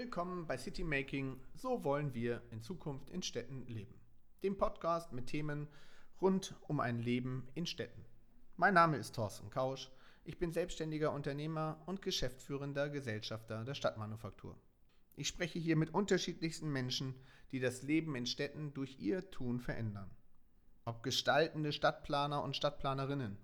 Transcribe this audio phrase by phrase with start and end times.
[0.00, 1.38] Willkommen bei City Making.
[1.52, 4.00] So wollen wir in Zukunft in Städten leben.
[4.42, 5.68] Dem Podcast mit Themen
[6.22, 8.06] rund um ein Leben in Städten.
[8.56, 9.90] Mein Name ist Thorsten Kausch.
[10.24, 14.58] Ich bin selbstständiger Unternehmer und geschäftsführender Gesellschafter der Stadtmanufaktur.
[15.16, 17.14] Ich spreche hier mit unterschiedlichsten Menschen,
[17.52, 20.10] die das Leben in Städten durch ihr Tun verändern.
[20.86, 23.36] Ob gestaltende Stadtplaner und Stadtplanerinnen,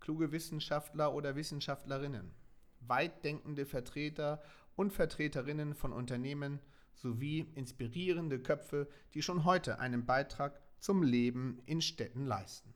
[0.00, 2.34] kluge Wissenschaftler oder Wissenschaftlerinnen,
[2.80, 4.42] weitdenkende Vertreter
[4.76, 6.60] und Vertreterinnen von Unternehmen
[6.94, 12.74] sowie inspirierende Köpfe, die schon heute einen Beitrag zum Leben in Städten leisten.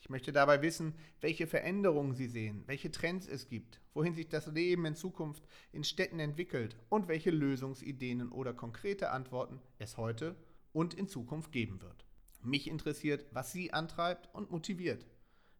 [0.00, 4.46] Ich möchte dabei wissen, welche Veränderungen Sie sehen, welche Trends es gibt, wohin sich das
[4.46, 10.36] Leben in Zukunft in Städten entwickelt und welche Lösungsideen oder konkrete Antworten es heute
[10.72, 12.06] und in Zukunft geben wird.
[12.42, 15.06] Mich interessiert, was Sie antreibt und motiviert.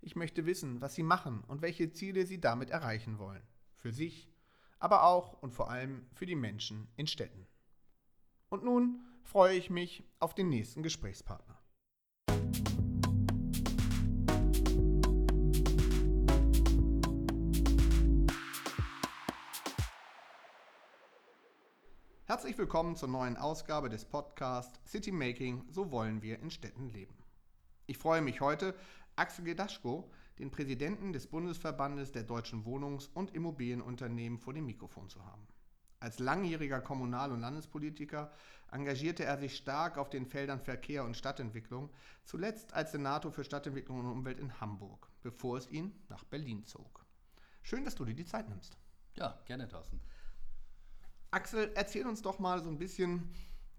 [0.01, 3.43] Ich möchte wissen, was Sie machen und welche Ziele Sie damit erreichen wollen.
[3.75, 4.29] Für sich,
[4.79, 7.47] aber auch und vor allem für die Menschen in Städten.
[8.49, 11.59] Und nun freue ich mich auf den nächsten Gesprächspartner.
[22.29, 27.15] Herzlich willkommen zur neuen Ausgabe des Podcasts City Making, so wollen wir in Städten leben.
[27.87, 28.75] Ich freue mich heute,
[29.15, 35.25] Axel Gedaschko, den Präsidenten des Bundesverbandes der deutschen Wohnungs- und Immobilienunternehmen vor dem Mikrofon zu
[35.25, 35.47] haben.
[35.99, 38.31] Als langjähriger Kommunal- und Landespolitiker
[38.71, 41.91] engagierte er sich stark auf den Feldern Verkehr und Stadtentwicklung,
[42.25, 47.07] zuletzt als Senator für Stadtentwicklung und Umwelt in Hamburg, bevor es ihn nach Berlin zog.
[47.63, 48.77] Schön, dass du dir die Zeit nimmst.
[49.15, 50.01] Ja, gerne, Thorsten.
[51.31, 53.31] Axel, erzähl uns doch mal so ein bisschen,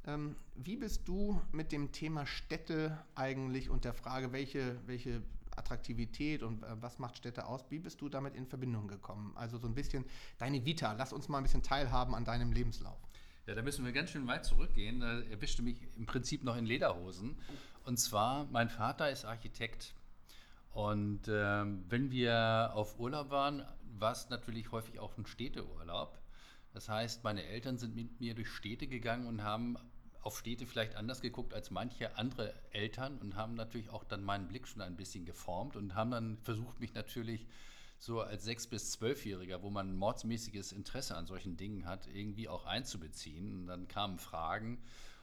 [0.05, 5.21] ähm, wie bist du mit dem Thema Städte eigentlich und der Frage, welche, welche
[5.57, 9.33] Attraktivität und äh, was macht Städte aus, wie bist du damit in Verbindung gekommen?
[9.35, 10.05] Also so ein bisschen
[10.37, 12.99] deine Vita, lass uns mal ein bisschen teilhaben an deinem Lebenslauf.
[13.47, 14.99] Ja, da müssen wir ganz schön weit zurückgehen.
[14.99, 17.37] Da erwischte mich im Prinzip noch in Lederhosen.
[17.85, 19.95] Und zwar, mein Vater ist Architekt.
[20.73, 23.65] Und äh, wenn wir auf Urlaub waren,
[23.97, 26.19] war es natürlich häufig auch ein Städteurlaub.
[26.73, 29.77] Das heißt, meine Eltern sind mit mir durch Städte gegangen und haben
[30.21, 34.47] auf Städte vielleicht anders geguckt als manche andere Eltern und haben natürlich auch dann meinen
[34.47, 37.47] Blick schon ein bisschen geformt und haben dann versucht, mich natürlich
[37.99, 42.65] so als sechs- bis zwölfjähriger, wo man mordsmäßiges Interesse an solchen Dingen hat, irgendwie auch
[42.65, 43.61] einzubeziehen.
[43.61, 44.79] Und dann kamen Fragen.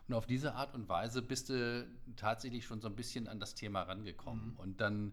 [0.08, 3.54] Und auf diese Art und Weise bist du tatsächlich schon so ein bisschen an das
[3.54, 4.52] Thema rangekommen.
[4.52, 4.56] Mhm.
[4.56, 5.12] Und dann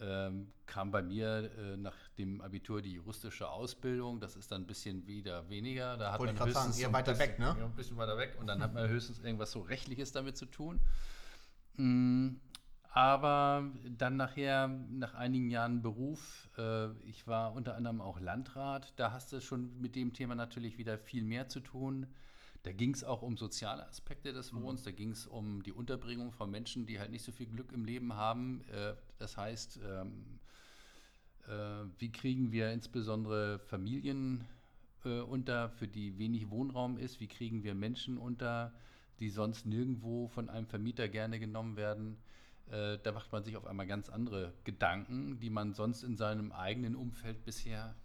[0.00, 4.20] ähm, kam bei mir äh, nach dem Abitur die juristische Ausbildung.
[4.20, 5.96] Das ist dann ein bisschen wieder weniger.
[5.96, 7.56] Da hat Wollte man höchstens sagen, eher weiter bisschen, weg, ne?
[7.58, 8.36] Ja, ein bisschen weiter weg.
[8.38, 10.80] Und dann hat man höchstens irgendwas so Rechtliches damit zu tun.
[11.76, 12.40] Mhm.
[12.90, 19.12] Aber dann nachher, nach einigen Jahren Beruf, äh, ich war unter anderem auch Landrat, da
[19.12, 22.06] hast du schon mit dem Thema natürlich wieder viel mehr zu tun.
[22.64, 24.62] Da ging es auch um soziale Aspekte des mhm.
[24.62, 27.72] Wohnens, da ging es um die Unterbringung von Menschen, die halt nicht so viel Glück
[27.72, 28.64] im Leben haben.
[28.68, 30.40] Äh, das heißt, ähm,
[31.46, 34.44] äh, wie kriegen wir insbesondere Familien
[35.04, 37.20] äh, unter, für die wenig Wohnraum ist?
[37.20, 38.74] Wie kriegen wir Menschen unter,
[39.20, 42.18] die sonst nirgendwo von einem Vermieter gerne genommen werden?
[42.70, 46.96] Da macht man sich auf einmal ganz andere Gedanken, die man sonst in seinem eigenen
[46.96, 47.96] Umfeld bisher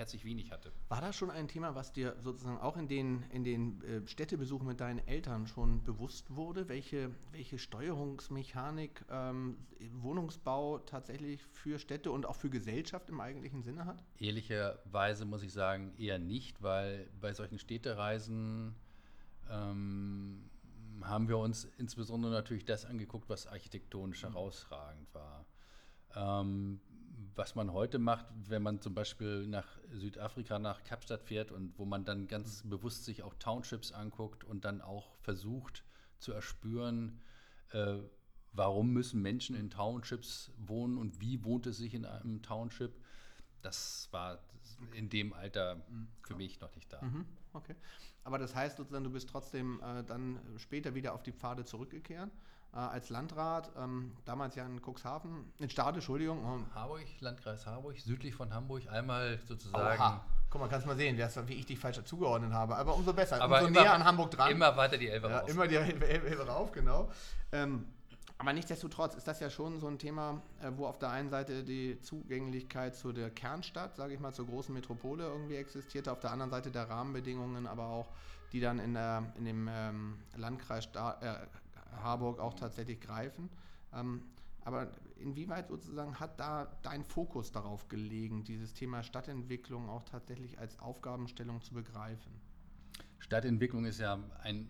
[0.00, 0.72] herzlich wenig hatte.
[0.88, 4.66] War das schon ein Thema, was dir sozusagen auch in den, in den äh, Städtebesuchen
[4.66, 9.58] mit deinen Eltern schon bewusst wurde, welche, welche Steuerungsmechanik ähm,
[9.92, 14.02] Wohnungsbau tatsächlich für Städte und auch für Gesellschaft im eigentlichen Sinne hat?
[14.18, 18.74] Ehrlicherweise muss ich sagen, eher nicht, weil bei solchen Städtereisen
[19.50, 20.48] ähm,
[21.02, 24.28] haben wir uns insbesondere natürlich das angeguckt, was architektonisch mhm.
[24.28, 25.44] herausragend war.
[26.16, 26.80] Ähm,
[27.40, 31.86] was man heute macht, wenn man zum Beispiel nach Südafrika, nach Kapstadt fährt und wo
[31.86, 35.82] man dann ganz bewusst sich auch Townships anguckt und dann auch versucht
[36.18, 37.18] zu erspüren,
[37.70, 37.96] äh,
[38.52, 42.92] warum müssen Menschen in Townships wohnen und wie wohnt es sich in einem Township,
[43.62, 44.40] das war
[44.92, 46.08] in dem Alter mhm.
[46.22, 47.00] für mich noch nicht da.
[47.00, 47.74] Mhm, okay.
[48.22, 52.30] Aber das heißt sozusagen, du bist trotzdem äh, dann später wieder auf die Pfade zurückgekehrt
[52.72, 56.38] äh, als Landrat, ähm, damals ja in Cuxhaven, in Stade, Entschuldigung.
[56.38, 60.00] Ähm, Harburg, Landkreis Harburg, südlich von Hamburg, einmal sozusagen.
[60.00, 60.24] Oha.
[60.50, 62.76] Guck mal, kannst du mal sehen, wie ich dich falsch zugeordnet habe.
[62.76, 64.50] Aber umso besser, aber umso immer, näher an Hamburg dran.
[64.50, 65.48] Immer weiter die Elbe ja, rauf.
[65.48, 67.08] Immer die Elbe, Elbe rauf, genau.
[67.52, 67.86] Ähm,
[68.40, 71.62] aber nichtsdestotrotz ist das ja schon so ein Thema, äh, wo auf der einen Seite
[71.62, 76.30] die Zugänglichkeit zu der Kernstadt, sage ich mal, zur großen Metropole irgendwie existierte, auf der
[76.32, 78.08] anderen Seite der Rahmenbedingungen, aber auch
[78.52, 81.46] die dann in, der, in dem ähm, Landkreis Sta äh,
[81.92, 83.50] Harburg auch tatsächlich greifen.
[83.92, 84.22] Ähm,
[84.62, 90.78] aber inwieweit sozusagen hat da dein Fokus darauf gelegen, dieses Thema Stadtentwicklung auch tatsächlich als
[90.80, 92.32] Aufgabenstellung zu begreifen?
[93.18, 94.68] Stadtentwicklung ist ja ein,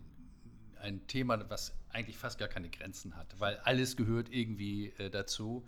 [0.81, 5.67] ein Thema, was eigentlich fast gar keine Grenzen hat, weil alles gehört irgendwie äh, dazu.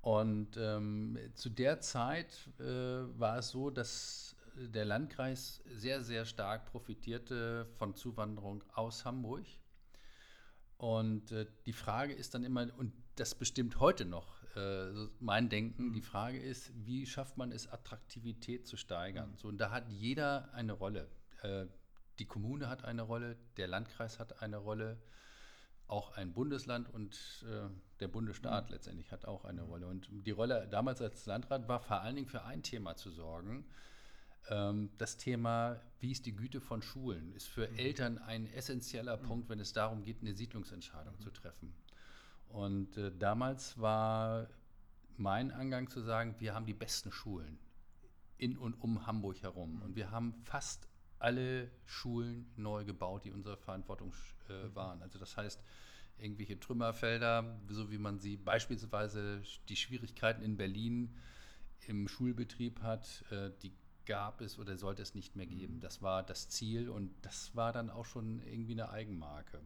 [0.00, 6.66] Und ähm, zu der Zeit äh, war es so, dass der Landkreis sehr, sehr stark
[6.66, 9.46] profitierte von Zuwanderung aus Hamburg.
[10.84, 15.94] Und äh, die Frage ist dann immer, und das bestimmt heute noch äh, mein Denken,
[15.94, 19.32] die Frage ist, wie schafft man es, Attraktivität zu steigern?
[19.36, 21.08] So, und da hat jeder eine Rolle.
[21.40, 21.68] Äh,
[22.18, 24.98] die Kommune hat eine Rolle, der Landkreis hat eine Rolle,
[25.86, 27.70] auch ein Bundesland und äh,
[28.00, 28.72] der Bundesstaat mhm.
[28.74, 29.86] letztendlich hat auch eine Rolle.
[29.86, 33.64] Und die Rolle damals als Landrat war vor allen Dingen für ein Thema zu sorgen.
[34.48, 37.76] Ähm, das Thema, wie ist die Güte von Schulen, ist für mhm.
[37.76, 39.22] Eltern ein essentieller mhm.
[39.22, 41.20] Punkt, wenn es darum geht, eine Siedlungsentscheidung mhm.
[41.20, 41.74] zu treffen.
[42.48, 44.48] Und äh, damals war
[45.16, 47.58] mein Angang zu sagen, wir haben die besten Schulen
[48.36, 49.80] in und um Hamburg herum.
[49.82, 50.88] Und wir haben fast
[51.18, 54.12] alle Schulen neu gebaut, die unsere Verantwortung
[54.48, 55.02] äh, waren.
[55.02, 55.62] Also das heißt,
[56.18, 61.14] irgendwelche Trümmerfelder, so wie man sie beispielsweise die Schwierigkeiten in Berlin
[61.86, 63.72] im Schulbetrieb hat, äh, die
[64.06, 65.80] gab es oder sollte es nicht mehr geben.
[65.80, 69.60] Das war das Ziel und das war dann auch schon irgendwie eine Eigenmarke.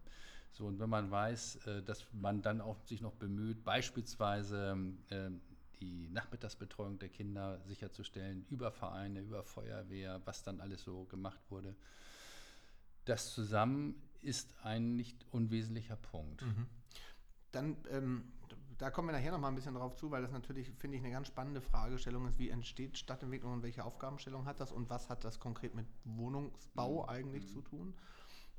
[0.52, 4.76] So, und wenn man weiß, äh, dass man dann auch sich noch bemüht, beispielsweise
[5.10, 5.40] ähm,
[5.80, 11.76] die Nachmittagsbetreuung der Kinder sicherzustellen, über Vereine, über Feuerwehr, was dann alles so gemacht wurde.
[13.04, 16.42] Das zusammen ist ein nicht unwesentlicher Punkt.
[16.42, 16.66] Mhm.
[17.52, 18.32] Dann, ähm,
[18.78, 21.04] da kommen wir nachher noch mal ein bisschen drauf zu, weil das natürlich, finde ich,
[21.04, 25.08] eine ganz spannende Fragestellung ist, wie entsteht Stadtentwicklung und welche Aufgabenstellung hat das und was
[25.08, 27.08] hat das konkret mit Wohnungsbau mhm.
[27.08, 27.48] eigentlich mhm.
[27.48, 27.94] zu tun?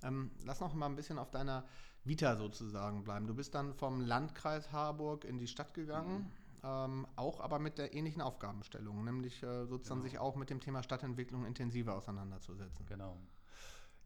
[0.03, 1.65] Ähm, lass noch mal ein bisschen auf deiner
[2.03, 3.27] Vita sozusagen bleiben.
[3.27, 6.19] Du bist dann vom Landkreis Harburg in die Stadt gegangen.
[6.19, 10.11] Mhm ähm, auch aber mit der ähnlichen Aufgabenstellung, nämlich äh, sozusagen genau.
[10.11, 12.85] sich auch mit dem Thema Stadtentwicklung intensiver auseinanderzusetzen.
[12.85, 13.17] Genau.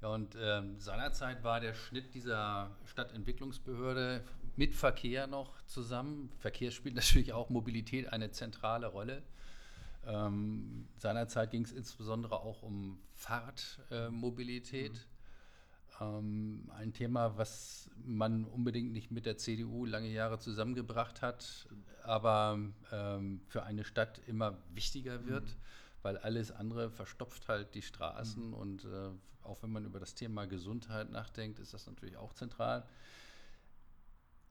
[0.01, 4.23] Ja, und ähm, seinerzeit war der Schnitt dieser Stadtentwicklungsbehörde
[4.55, 6.31] mit Verkehr noch zusammen.
[6.39, 9.23] Verkehr spielt natürlich auch Mobilität eine zentrale Rolle.
[10.05, 14.93] Ähm, seinerzeit ging es insbesondere auch um Fahrtmobilität.
[14.93, 14.97] Mhm.
[16.01, 21.67] Ähm, ein Thema, was man unbedingt nicht mit der CDU lange Jahre zusammengebracht hat,
[22.03, 22.59] aber
[22.91, 25.57] ähm, für eine Stadt immer wichtiger wird, mhm.
[26.01, 28.53] weil alles andere verstopft halt die Straßen mhm.
[28.53, 29.09] und äh,
[29.43, 32.85] auch wenn man über das Thema Gesundheit nachdenkt, ist das natürlich auch zentral.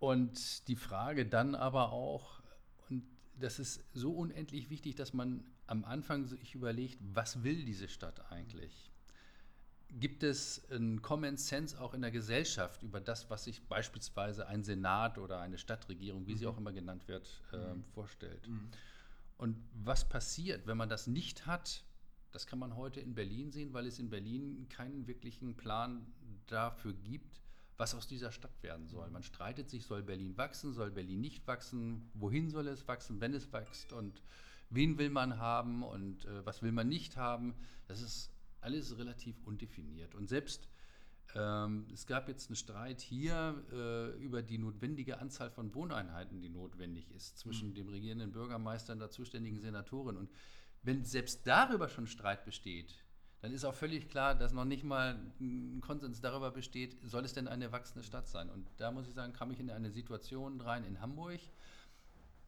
[0.03, 2.43] Und die Frage dann aber auch,
[2.91, 3.05] und
[3.39, 8.33] das ist so unendlich wichtig, dass man am Anfang sich überlegt, was will diese Stadt
[8.33, 8.91] eigentlich?
[9.91, 14.65] Gibt es einen Common Sense auch in der Gesellschaft über das, was sich beispielsweise ein
[14.65, 16.39] Senat oder eine Stadtregierung, wie mhm.
[16.39, 17.85] sie auch immer genannt wird, äh, mhm.
[17.95, 18.49] vorstellt?
[18.49, 18.71] Mhm.
[19.39, 21.85] Und was passiert, wenn man das nicht hat?
[22.33, 26.13] Das kann man heute in Berlin sehen, weil es in Berlin keinen wirklichen Plan
[26.49, 27.42] dafür gibt,
[27.77, 29.11] was aus dieser Stadt werden soll.
[29.11, 33.35] Man streitet sich, soll Berlin wachsen, soll Berlin nicht wachsen, wohin soll es wachsen, wenn
[33.35, 34.23] es wächst und
[34.71, 37.55] wen will man haben und äh, was will man nicht haben.
[37.89, 38.31] Das ist
[38.61, 40.15] alles relativ undefiniert.
[40.15, 40.69] Und selbst
[41.35, 46.51] ähm, es gab jetzt einen Streit hier äh, über die notwendige Anzahl von Wohneinheiten, die
[46.51, 47.75] notwendig ist, zwischen mhm.
[47.75, 50.17] dem regierenden Bürgermeister und der zuständigen Senatorin.
[50.17, 50.31] Und
[50.83, 53.02] wenn selbst darüber schon Streit besteht,
[53.43, 57.35] dann ist auch völlig klar, dass noch nicht mal ein Konsens darüber besteht, soll es
[57.35, 58.49] denn eine wachsende Stadt sein.
[58.49, 61.41] Und da muss ich sagen, kam ich in eine Situation rein in Hamburg.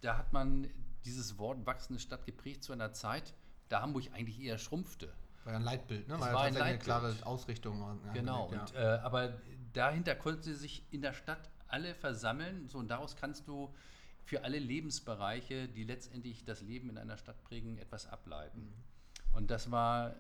[0.03, 0.71] Da hat man
[1.05, 3.35] dieses Wort wachsende Stadt geprägt zu einer Zeit,
[3.69, 5.13] da Hamburg eigentlich eher schrumpfte.
[5.43, 6.15] War ja ein Leitbild, ne?
[6.21, 6.63] War, war ein Leitbild.
[6.63, 7.81] eine klare Ausrichtung.
[7.81, 8.95] Ja, genau, und, ja.
[8.95, 9.35] äh, aber
[9.73, 12.69] dahinter konnten sie sich in der Stadt alle versammeln.
[12.69, 13.75] So, und daraus kannst du
[14.23, 18.61] für alle Lebensbereiche, die letztendlich das Leben in einer Stadt prägen, etwas ableiten.
[18.61, 19.37] Mhm.
[19.37, 20.15] Und das war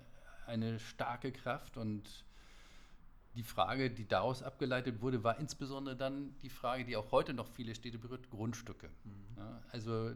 [0.47, 2.25] eine starke Kraft und
[3.35, 7.49] die Frage, die daraus abgeleitet wurde, war insbesondere dann die Frage, die auch heute noch
[7.49, 8.89] viele Städte berührt, Grundstücke.
[9.05, 9.37] Mhm.
[9.37, 10.13] Ja, also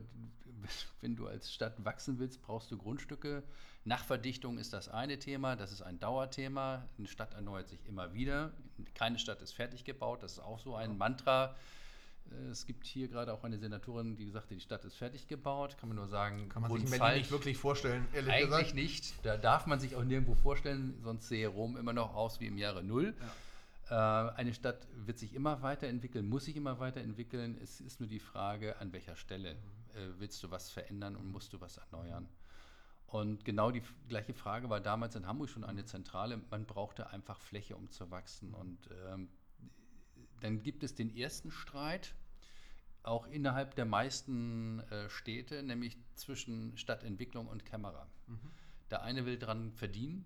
[1.01, 3.43] wenn du als Stadt wachsen willst, brauchst du Grundstücke.
[3.85, 6.87] Nachverdichtung ist das eine Thema, das ist ein Dauerthema.
[6.99, 8.53] Eine Stadt erneuert sich immer wieder.
[8.95, 11.57] Keine Stadt ist fertig gebaut, das ist auch so ein Mantra.
[12.51, 15.77] Es gibt hier gerade auch eine Senatorin, die gesagt hat, die Stadt ist fertig gebaut.
[15.79, 18.75] Kann man nur sagen, kann man sich in Berlin nicht wirklich vorstellen, ehrlich Eigentlich gesagt.
[18.75, 19.15] nicht.
[19.25, 22.59] Da darf man sich auch nirgendwo vorstellen, sonst sehe Rom immer noch aus wie im
[22.59, 23.15] Jahre Null.
[23.21, 24.29] Ja.
[24.29, 27.59] Äh, eine Stadt wird sich immer weiterentwickeln, muss sich immer weiterentwickeln.
[27.63, 29.57] Es ist nur die Frage, an welcher Stelle äh,
[30.19, 32.29] willst du was verändern und musst du was erneuern.
[33.07, 36.41] Und genau die gleiche Frage war damals in Hamburg schon eine zentrale.
[36.51, 38.53] Man brauchte einfach Fläche, um zu wachsen.
[38.53, 39.29] Und ähm,
[40.41, 42.15] dann gibt es den ersten Streit,
[43.03, 48.07] auch innerhalb der meisten äh, Städte, nämlich zwischen Stadtentwicklung und Kämmerer.
[48.27, 48.39] Mhm.
[48.91, 50.25] Der eine will dran verdienen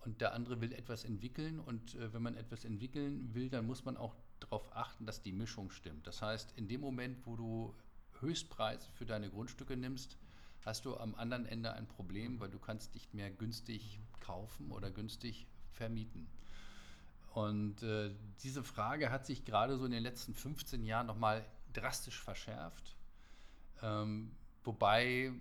[0.00, 1.60] und der andere will etwas entwickeln.
[1.60, 5.32] Und äh, wenn man etwas entwickeln will, dann muss man auch darauf achten, dass die
[5.32, 6.06] Mischung stimmt.
[6.06, 7.74] Das heißt, in dem Moment, wo du
[8.20, 10.16] Höchstpreise für deine Grundstücke nimmst,
[10.64, 14.90] hast du am anderen Ende ein Problem, weil du kannst nicht mehr günstig kaufen oder
[14.90, 16.28] günstig vermieten.
[17.36, 22.18] Und äh, diese Frage hat sich gerade so in den letzten 15 Jahren nochmal drastisch
[22.18, 22.96] verschärft.
[23.82, 25.34] Ähm, wobei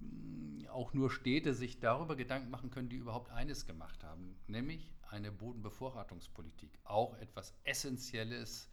[0.00, 4.90] mh, auch nur Städte sich darüber Gedanken machen können, die überhaupt eines gemacht haben, nämlich
[5.08, 6.80] eine Bodenbevorratungspolitik.
[6.82, 8.68] Auch etwas Essentielles.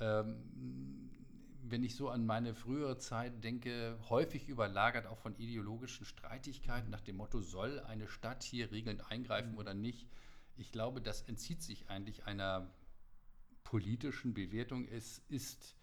[0.00, 1.12] Ähm,
[1.62, 7.02] wenn ich so an meine frühere Zeit denke, häufig überlagert auch von ideologischen Streitigkeiten nach
[7.02, 9.58] dem Motto, soll eine Stadt hier regelnd eingreifen mhm.
[9.58, 10.08] oder nicht.
[10.60, 12.70] Ich glaube, das entzieht sich eigentlich einer
[13.64, 14.86] politischen Bewertung.
[14.86, 15.74] Es ist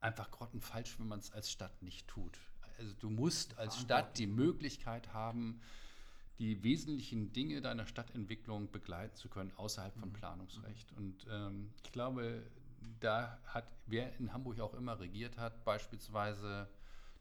[0.00, 2.36] einfach grottenfalsch, wenn man es als Stadt nicht tut.
[2.76, 5.60] Also du musst als Stadt die Möglichkeit haben,
[6.40, 10.14] die wesentlichen Dinge deiner Stadtentwicklung begleiten zu können, außerhalb von mhm.
[10.14, 10.92] Planungsrecht.
[10.92, 12.50] Und ähm, ich glaube,
[12.98, 16.68] da hat, wer in Hamburg auch immer regiert hat, beispielsweise,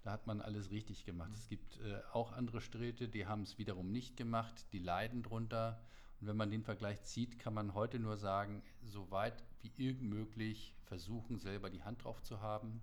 [0.03, 1.29] da hat man alles richtig gemacht.
[1.29, 1.35] Mhm.
[1.35, 5.81] Es gibt äh, auch andere Städte, die haben es wiederum nicht gemacht, die leiden drunter.
[6.19, 10.09] Und wenn man den Vergleich zieht, kann man heute nur sagen, so weit wie irgend
[10.09, 12.81] möglich versuchen, selber die Hand drauf zu haben.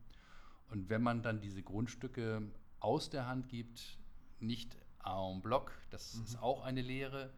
[0.70, 2.42] Und wenn man dann diese Grundstücke
[2.80, 3.98] aus der Hand gibt,
[4.40, 6.24] nicht en bloc, das mhm.
[6.24, 7.32] ist auch eine Lehre,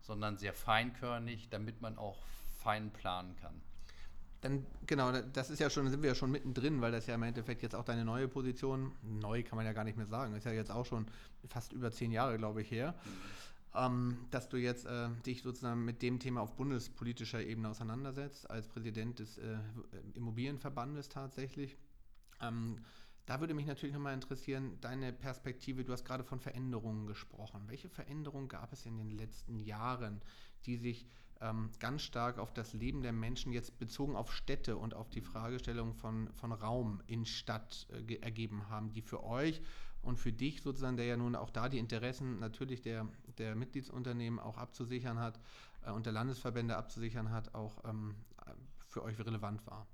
[0.00, 2.22] sondern sehr feinkörnig, damit man auch
[2.58, 3.60] fein planen kann.
[4.42, 7.22] Dann, genau, das ist ja schon, sind wir ja schon mittendrin, weil das ja im
[7.22, 10.44] Endeffekt jetzt auch deine neue Position, neu kann man ja gar nicht mehr sagen, ist
[10.44, 11.06] ja jetzt auch schon
[11.46, 12.96] fast über zehn Jahre, glaube ich, her,
[13.72, 18.66] ähm, dass du jetzt äh, dich sozusagen mit dem Thema auf bundespolitischer Ebene auseinandersetzt, als
[18.66, 19.58] Präsident des äh,
[20.14, 21.76] Immobilienverbandes tatsächlich.
[22.40, 22.78] Ähm,
[23.26, 27.62] da würde mich natürlich nochmal interessieren, deine Perspektive, du hast gerade von Veränderungen gesprochen.
[27.68, 30.20] Welche Veränderungen gab es in den letzten Jahren,
[30.66, 31.06] die sich
[31.42, 35.20] ähm, ganz stark auf das Leben der Menschen jetzt bezogen auf Städte und auf die
[35.20, 39.60] Fragestellung von, von Raum in Stadt äh, ergeben haben, die für euch
[40.00, 43.08] und für dich sozusagen, der ja nun auch da die Interessen natürlich der,
[43.38, 45.40] der Mitgliedsunternehmen auch abzusichern hat
[45.82, 48.14] äh, und der Landesverbände abzusichern hat, auch ähm,
[48.92, 49.86] für euch relevant war?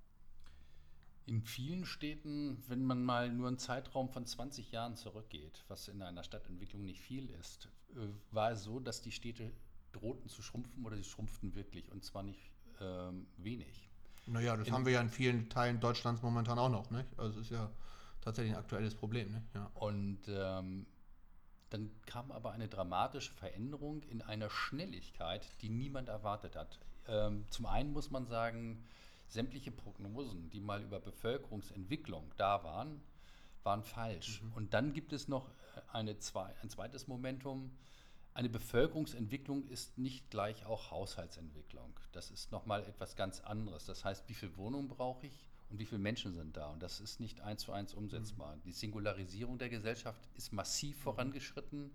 [1.24, 6.02] In vielen Städten, wenn man mal nur einen Zeitraum von 20 Jahren zurückgeht, was in
[6.02, 9.52] einer Stadtentwicklung nicht viel ist, äh, war es so, dass die Städte
[9.92, 13.88] drohten zu schrumpfen oder sie schrumpften wirklich und zwar nicht ähm, wenig.
[14.26, 16.90] Naja, das in, haben wir ja in vielen Teilen Deutschlands momentan auch noch.
[16.90, 17.08] Nicht?
[17.18, 17.70] Also es ist ja
[18.20, 19.32] tatsächlich ein aktuelles Problem.
[19.32, 19.54] Nicht?
[19.54, 19.70] Ja.
[19.74, 20.86] Und ähm,
[21.70, 26.78] dann kam aber eine dramatische Veränderung in einer Schnelligkeit, die niemand erwartet hat.
[27.06, 28.84] Ähm, zum einen muss man sagen,
[29.28, 33.00] sämtliche Prognosen, die mal über Bevölkerungsentwicklung da waren,
[33.62, 34.42] waren falsch.
[34.42, 34.52] Mhm.
[34.54, 37.70] Und dann gibt es noch äh, eine zwei, ein zweites Momentum.
[38.38, 41.98] Eine Bevölkerungsentwicklung ist nicht gleich auch Haushaltsentwicklung.
[42.12, 43.84] Das ist nochmal etwas ganz anderes.
[43.84, 46.70] Das heißt, wie viele Wohnungen brauche ich und wie viele Menschen sind da?
[46.70, 48.54] Und das ist nicht eins zu eins umsetzbar.
[48.54, 48.62] Mhm.
[48.62, 51.00] Die Singularisierung der Gesellschaft ist massiv mhm.
[51.00, 51.90] vorangeschritten.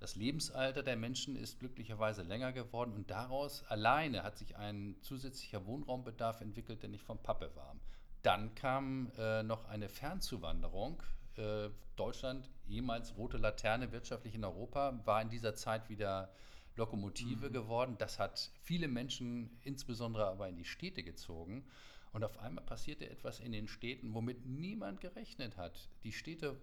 [0.00, 5.64] Das Lebensalter der Menschen ist glücklicherweise länger geworden und daraus alleine hat sich ein zusätzlicher
[5.64, 7.76] Wohnraumbedarf entwickelt, der nicht vom Pappe war.
[8.24, 11.00] Dann kam äh, noch eine Fernzuwanderung.
[11.36, 16.32] Äh, Deutschland, ehemals rote Laterne wirtschaftlich in Europa, war in dieser Zeit wieder
[16.76, 17.52] Lokomotive mhm.
[17.52, 17.96] geworden.
[17.98, 21.64] Das hat viele Menschen, insbesondere aber in die Städte gezogen.
[22.12, 25.88] Und auf einmal passierte etwas in den Städten, womit niemand gerechnet hat.
[26.04, 26.60] Die Städte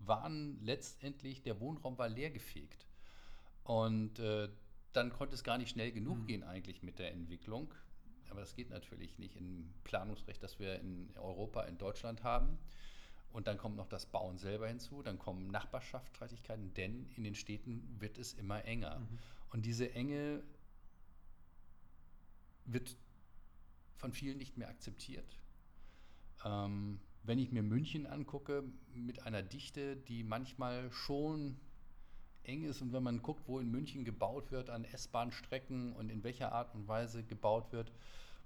[0.00, 2.86] waren letztendlich, der Wohnraum war leergefegt.
[3.62, 4.48] Und äh,
[4.92, 6.26] dann konnte es gar nicht schnell genug mhm.
[6.26, 7.72] gehen eigentlich mit der Entwicklung.
[8.30, 12.58] Aber das geht natürlich nicht im Planungsrecht, das wir in Europa, in Deutschland haben.
[13.34, 17.96] Und dann kommt noch das Bauen selber hinzu, dann kommen Nachbarschaftsstreitigkeiten, denn in den Städten
[17.98, 19.00] wird es immer enger.
[19.00, 19.18] Mhm.
[19.50, 20.44] Und diese Enge
[22.64, 22.96] wird
[23.96, 25.26] von vielen nicht mehr akzeptiert.
[26.44, 28.62] Ähm, wenn ich mir München angucke,
[28.94, 31.56] mit einer Dichte, die manchmal schon
[32.44, 36.22] eng ist und wenn man guckt, wo in München gebaut wird, an S-Bahn-Strecken und in
[36.22, 37.90] welcher Art und Weise gebaut wird,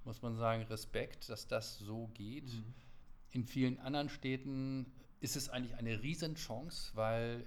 [0.07, 2.47] muss man sagen, Respekt, dass das so geht.
[2.55, 2.88] Mhm.
[3.31, 4.87] In vielen anderen Städten
[5.21, 7.47] ist es eigentlich eine Riesenchance, weil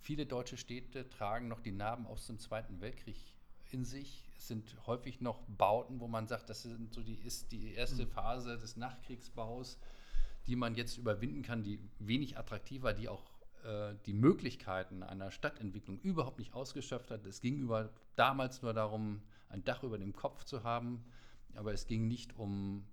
[0.00, 3.16] viele deutsche Städte tragen noch die Narben aus dem Zweiten Weltkrieg
[3.70, 4.28] in sich.
[4.36, 8.04] Es sind häufig noch Bauten, wo man sagt, das sind so die, ist die erste
[8.04, 8.10] mhm.
[8.10, 9.78] Phase des Nachkriegsbaus
[10.46, 13.24] die man jetzt überwinden kann, die wenig attraktiver, die auch
[13.64, 17.26] äh, die Möglichkeiten einer Stadtentwicklung überhaupt nicht ausgeschöpft hat.
[17.26, 21.04] Es ging über, damals nur darum, ein Dach über dem Kopf zu haben,
[21.54, 22.86] aber es ging nicht um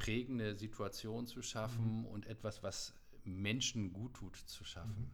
[0.00, 2.06] prägende Situationen zu schaffen mhm.
[2.06, 5.02] und etwas, was Menschen gut tut, zu schaffen.
[5.02, 5.10] Mhm.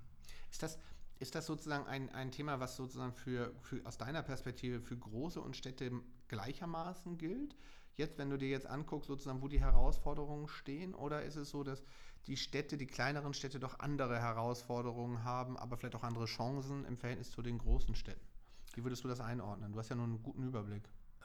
[0.50, 0.78] Ist das,
[1.18, 5.40] Ist das sozusagen ein, ein Thema, was sozusagen für, für, aus deiner Perspektive für große
[5.40, 5.90] und Städte
[6.28, 7.56] gleichermaßen gilt?
[7.96, 11.64] Jetzt, wenn du dir jetzt anguckst, sozusagen, wo die Herausforderungen stehen, oder ist es so,
[11.64, 11.82] dass
[12.26, 16.96] die Städte, die kleineren Städte doch andere Herausforderungen haben, aber vielleicht auch andere Chancen im
[16.96, 18.26] Verhältnis zu den großen Städten?
[18.74, 19.72] Wie würdest du das einordnen?
[19.72, 20.82] Du hast ja nur einen guten Überblick.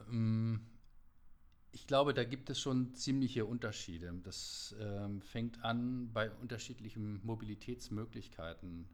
[0.10, 0.66] Ähm,
[1.74, 4.14] ich glaube, da gibt es schon ziemliche Unterschiede.
[4.24, 8.90] Das ähm, fängt an bei unterschiedlichen Mobilitätsmöglichkeiten.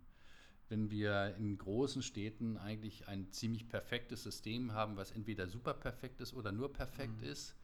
[0.69, 6.21] Wenn wir in großen Städten eigentlich ein ziemlich perfektes System haben, was entweder super perfekt
[6.21, 7.27] ist oder nur perfekt mhm.
[7.27, 7.55] ist,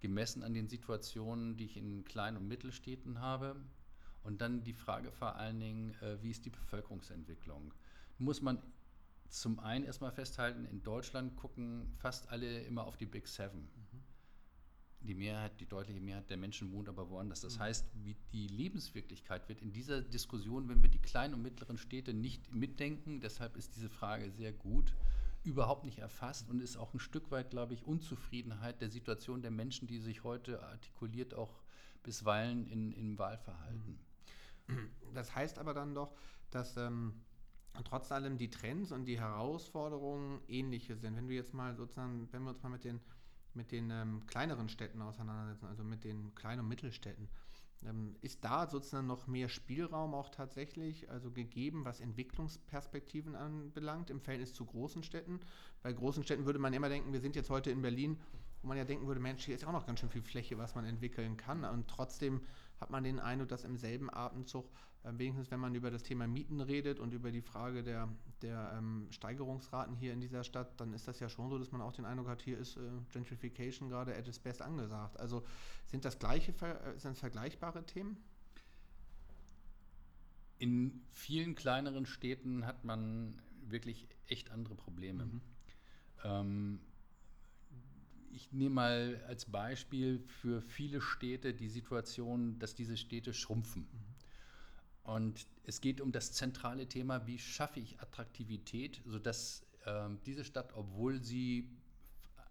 [0.00, 3.56] gemessen an den Situationen, die ich in Klein- und Mittelstädten habe.
[4.22, 7.74] Und dann die Frage vor allen Dingen, äh, wie ist die Bevölkerungsentwicklung?
[8.18, 8.62] Muss man
[9.28, 13.68] zum einen erstmal festhalten, in Deutschland gucken fast alle immer auf die Big Seven.
[15.00, 15.06] Mhm.
[15.06, 17.40] Die Mehrheit, die deutliche Mehrheit der Menschen wohnt aber woanders.
[17.40, 17.62] Das mhm.
[17.62, 22.14] heißt, wie die Lebenswirklichkeit wird in dieser Diskussion, wenn wir die kleinen und mittleren Städte
[22.14, 24.94] nicht mitdenken, deshalb ist diese Frage sehr gut,
[25.44, 29.50] überhaupt nicht erfasst und ist auch ein Stück weit, glaube ich, Unzufriedenheit der Situation der
[29.50, 31.62] Menschen, die sich heute artikuliert, auch
[32.02, 33.98] bisweilen in, im Wahlverhalten.
[35.14, 36.12] Das heißt aber dann doch,
[36.50, 37.14] dass ähm,
[37.84, 41.16] trotz allem die Trends und die Herausforderungen ähnliche sind.
[41.16, 43.00] Wenn du jetzt mal sozusagen, wenn wir uns mal mit den,
[43.54, 47.28] mit den ähm, kleineren Städten auseinandersetzen, also mit den Klein- und Mittelstädten,
[47.86, 54.20] ähm, ist da sozusagen noch mehr Spielraum auch tatsächlich, also gegeben, was Entwicklungsperspektiven anbelangt im
[54.20, 55.40] Verhältnis zu großen Städten?
[55.82, 58.18] Bei großen Städten würde man immer denken, wir sind jetzt heute in Berlin,
[58.62, 60.74] wo man ja denken würde, Mensch, hier ist auch noch ganz schön viel Fläche, was
[60.74, 61.64] man entwickeln kann.
[61.64, 62.40] Und trotzdem
[62.80, 64.70] hat man den Eindruck, dass im selben Atemzug
[65.04, 68.08] äh, wenigstens wenn man über das Thema Mieten redet und über die Frage der,
[68.42, 71.80] der ähm, Steigerungsraten hier in dieser Stadt, dann ist das ja schon so, dass man
[71.80, 72.80] auch den Eindruck hat, hier ist äh,
[73.12, 75.18] Gentrification gerade at its best angesagt.
[75.18, 75.44] Also
[75.86, 78.16] sind das gleiche, äh, sind das vergleichbare Themen?
[80.58, 85.26] In vielen kleineren Städten hat man wirklich echt andere Probleme.
[85.26, 85.40] Mhm.
[86.24, 86.80] Ähm,
[88.32, 93.82] ich nehme mal als Beispiel für viele Städte die Situation, dass diese Städte schrumpfen.
[93.82, 94.08] Mhm.
[95.12, 100.74] Und es geht um das zentrale Thema, wie schaffe ich Attraktivität, sodass äh, diese Stadt,
[100.74, 101.70] obwohl sie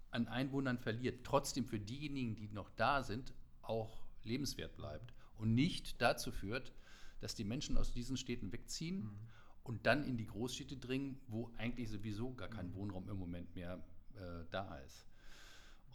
[0.10, 6.02] an Einwohnern verliert, trotzdem für diejenigen, die noch da sind, auch lebenswert bleibt und nicht
[6.02, 6.74] dazu führt,
[7.20, 9.20] dass die Menschen aus diesen Städten wegziehen mhm.
[9.64, 13.84] und dann in die Großstädte dringen, wo eigentlich sowieso gar kein Wohnraum im Moment mehr
[14.16, 15.06] äh, da ist.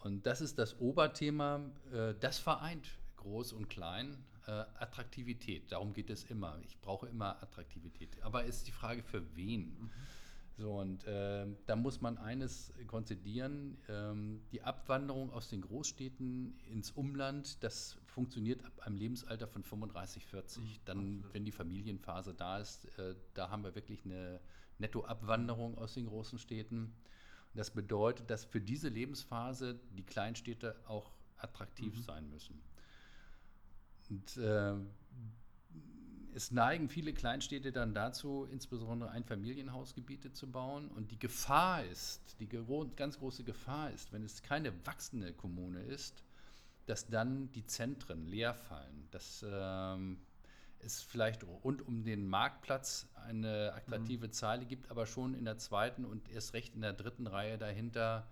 [0.03, 1.61] Und das ist das Oberthema,
[1.93, 5.71] äh, das vereint Groß und Klein äh, Attraktivität.
[5.71, 6.59] Darum geht es immer.
[6.65, 8.21] Ich brauche immer Attraktivität.
[8.23, 9.79] Aber ist die Frage für wen?
[9.81, 9.91] Mhm.
[10.59, 16.91] So, und äh, da muss man eines konzidieren: ähm, die Abwanderung aus den Großstädten ins
[16.91, 20.63] Umland, das funktioniert ab einem Lebensalter von 35, 40.
[20.63, 21.35] Mhm, Dann, absolut.
[21.35, 24.41] wenn die Familienphase da ist, äh, da haben wir wirklich eine
[24.79, 26.93] Nettoabwanderung aus den großen Städten.
[27.55, 32.03] Das bedeutet, dass für diese Lebensphase die Kleinstädte auch attraktiv mhm.
[32.03, 32.63] sein müssen.
[34.09, 34.75] Und äh,
[36.35, 40.89] es neigen viele Kleinstädte dann dazu, insbesondere Einfamilienhausgebiete zu bauen.
[40.89, 42.49] Und die Gefahr ist, die
[42.97, 46.25] ganz große Gefahr ist, wenn es keine wachsende Kommune ist,
[46.87, 49.09] dass dann die Zentren leer fallen.
[49.11, 50.19] Dass ähm,
[50.83, 54.33] es vielleicht rund um den Marktplatz eine attraktive mhm.
[54.33, 58.29] Zeile gibt, aber schon in der zweiten und erst recht in der dritten Reihe dahinter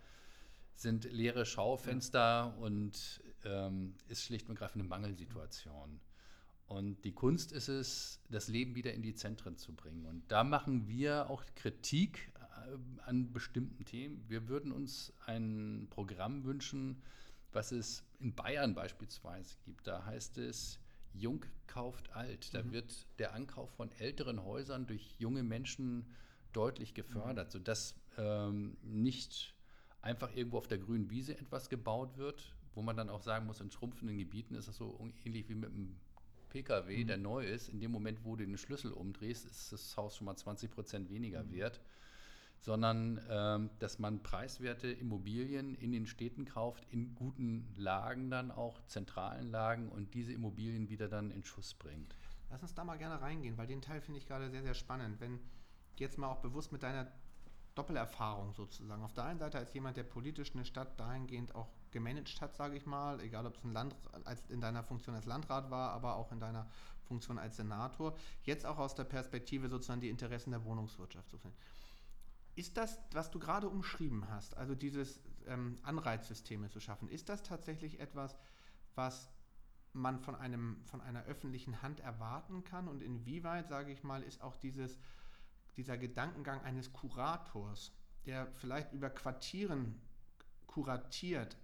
[0.75, 2.45] sind leere Schaufenster ja.
[2.61, 6.01] und ähm, ist schlicht und ergreifend eine Mangelsituation.
[6.67, 10.07] Und die Kunst ist es, das Leben wieder in die Zentren zu bringen.
[10.07, 14.25] Und da machen wir auch Kritik äh, an bestimmten Themen.
[14.29, 17.03] Wir würden uns ein Programm wünschen,
[17.53, 19.87] was es in Bayern beispielsweise gibt.
[19.87, 20.79] Da heißt es,
[21.13, 22.55] Jung kauft alt.
[22.55, 22.73] Da mhm.
[22.73, 26.07] wird der Ankauf von älteren Häusern durch junge Menschen
[26.53, 27.53] deutlich gefördert, mhm.
[27.53, 29.55] sodass ähm, nicht
[30.03, 33.61] einfach irgendwo auf der grünen Wiese etwas gebaut wird, wo man dann auch sagen muss,
[33.61, 35.97] in schrumpfenden Gebieten ist das so ähnlich wie mit einem
[36.49, 37.07] PKW, mhm.
[37.07, 37.69] der neu ist.
[37.69, 41.11] In dem Moment, wo du den Schlüssel umdrehst, ist das Haus schon mal 20 Prozent
[41.11, 41.53] weniger mhm.
[41.53, 41.81] wert.
[42.61, 48.81] Sondern, ähm, dass man preiswerte Immobilien in den Städten kauft, in guten Lagen dann auch,
[48.87, 52.15] zentralen Lagen und diese Immobilien wieder dann in Schuss bringt.
[52.51, 55.21] Lass uns da mal gerne reingehen, weil den Teil finde ich gerade sehr, sehr spannend.
[55.21, 55.41] Wenn
[55.97, 57.11] jetzt mal auch bewusst mit deiner
[57.75, 59.03] Doppelerfahrung sozusagen.
[59.03, 62.77] Auf der einen Seite als jemand, der politisch eine Stadt dahingehend auch gemanagt hat, sage
[62.77, 63.95] ich mal, egal ob es ein Land,
[64.25, 66.69] als in deiner Funktion als Landrat war, aber auch in deiner
[67.05, 71.57] Funktion als Senator, jetzt auch aus der Perspektive sozusagen die Interessen der Wohnungswirtschaft zu finden.
[72.55, 77.43] Ist das, was du gerade umschrieben hast, also dieses ähm, Anreizsysteme zu schaffen, ist das
[77.43, 78.37] tatsächlich etwas,
[78.95, 79.31] was
[79.93, 82.89] man von, einem, von einer öffentlichen Hand erwarten kann?
[82.89, 84.99] Und inwieweit, sage ich mal, ist auch dieses
[85.77, 87.93] dieser Gedankengang eines Kurators,
[88.27, 90.01] der vielleicht über Quartieren
[90.67, 91.57] kuratiert,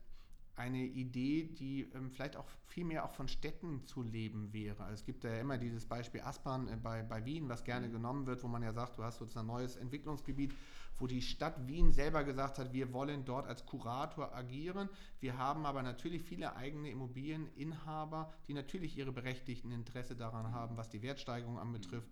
[0.57, 4.83] eine Idee, die ähm, vielleicht auch viel mehr auch von Städten zu leben wäre.
[4.83, 7.93] Also es gibt ja immer dieses Beispiel Aspern äh, bei, bei Wien, was gerne mhm.
[7.93, 10.55] genommen wird, wo man ja sagt, du hast sozusagen ein neues Entwicklungsgebiet,
[10.99, 14.89] wo die Stadt Wien selber gesagt hat, wir wollen dort als Kurator agieren.
[15.21, 20.89] Wir haben aber natürlich viele eigene Immobilieninhaber, die natürlich ihre berechtigten Interesse daran haben, was
[20.89, 22.09] die Wertsteigerung anbetrifft.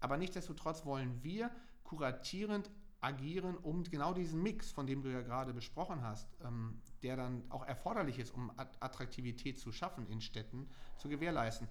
[0.00, 1.50] Aber nichtsdestotrotz wollen wir
[1.82, 2.70] kuratierend
[3.00, 7.44] agieren, um genau diesen Mix, von dem du ja gerade besprochen hast, ähm, der dann
[7.50, 11.68] auch erforderlich ist, um Attraktivität zu schaffen in Städten, zu gewährleisten.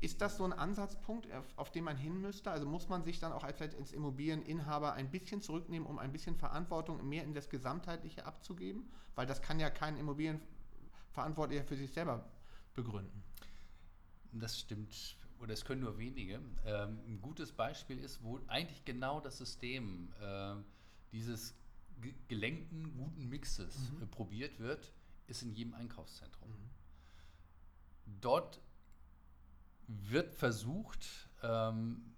[0.00, 2.50] Ist das so ein Ansatzpunkt, auf, auf den man hin müsste?
[2.50, 6.36] Also muss man sich dann auch als, als Immobilieninhaber ein bisschen zurücknehmen, um ein bisschen
[6.36, 8.90] Verantwortung mehr in das Gesamtheitliche abzugeben?
[9.14, 12.24] Weil das kann ja kein Immobilienverantwortlicher für sich selber
[12.74, 13.22] begründen.
[14.32, 16.40] Das stimmt, oder es können nur wenige.
[16.64, 20.54] Ähm, ein gutes Beispiel ist, wo eigentlich genau das System äh,
[21.12, 21.54] dieses
[22.28, 24.08] gelenkten, guten Mixes mhm.
[24.10, 24.92] probiert wird,
[25.26, 26.50] ist in jedem Einkaufszentrum.
[26.50, 26.70] Mhm.
[28.20, 28.60] Dort
[29.86, 32.14] wird versucht, ähm,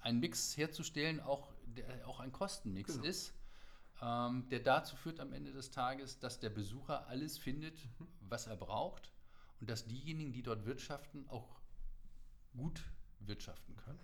[0.00, 3.04] einen Mix herzustellen, auch, der auch ein Kostenmix genau.
[3.04, 3.34] ist,
[4.02, 8.06] ähm, der dazu führt am Ende des Tages, dass der Besucher alles findet, mhm.
[8.20, 9.12] was er braucht
[9.60, 11.60] und dass diejenigen, die dort wirtschaften, auch
[12.56, 12.82] gut
[13.20, 14.00] wirtschaften können.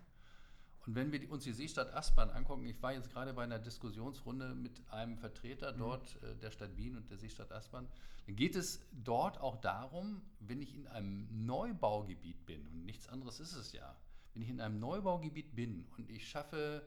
[0.86, 4.54] Und wenn wir uns die Seestadt Aspern angucken, ich war jetzt gerade bei einer Diskussionsrunde
[4.54, 5.78] mit einem Vertreter mhm.
[5.78, 7.88] dort äh, der Stadt Wien und der Seestadt Aspern,
[8.26, 13.40] dann geht es dort auch darum, wenn ich in einem Neubaugebiet bin, und nichts anderes
[13.40, 13.96] ist es ja,
[14.34, 16.86] wenn ich in einem Neubaugebiet bin und ich schaffe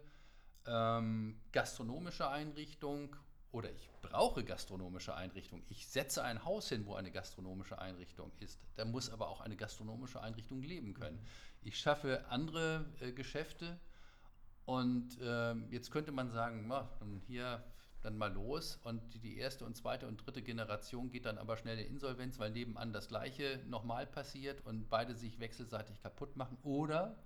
[0.66, 3.16] ähm, gastronomische Einrichtung
[3.52, 8.60] oder ich brauche gastronomische Einrichtung, ich setze ein Haus hin, wo eine gastronomische Einrichtung ist,
[8.76, 11.18] dann muss aber auch eine gastronomische Einrichtung leben können.
[11.18, 11.28] Mhm.
[11.64, 13.80] Ich schaffe andere äh, Geschäfte,
[14.70, 17.64] und ähm, jetzt könnte man sagen, na, dann hier
[18.04, 21.80] dann mal los und die erste und zweite und dritte Generation geht dann aber schnell
[21.80, 26.56] in Insolvenz, weil nebenan das gleiche nochmal passiert und beide sich wechselseitig kaputt machen.
[26.62, 27.18] Oder,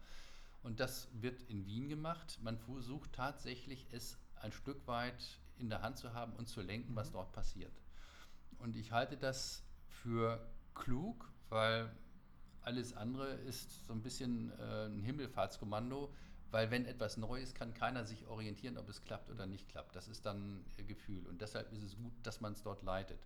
[0.64, 5.82] und das wird in Wien gemacht, man versucht tatsächlich es ein Stück weit in der
[5.82, 7.16] Hand zu haben und zu lenken, was mhm.
[7.16, 7.74] dort passiert.
[8.58, 10.40] Und ich halte das für
[10.76, 11.92] klug, weil
[12.62, 16.10] alles andere ist so ein bisschen äh, ein Himmelfahrtskommando
[16.54, 19.96] weil wenn etwas neu ist, kann keiner sich orientieren, ob es klappt oder nicht klappt.
[19.96, 23.20] Das ist dann Ihr Gefühl und deshalb ist es gut, dass man es dort leitet.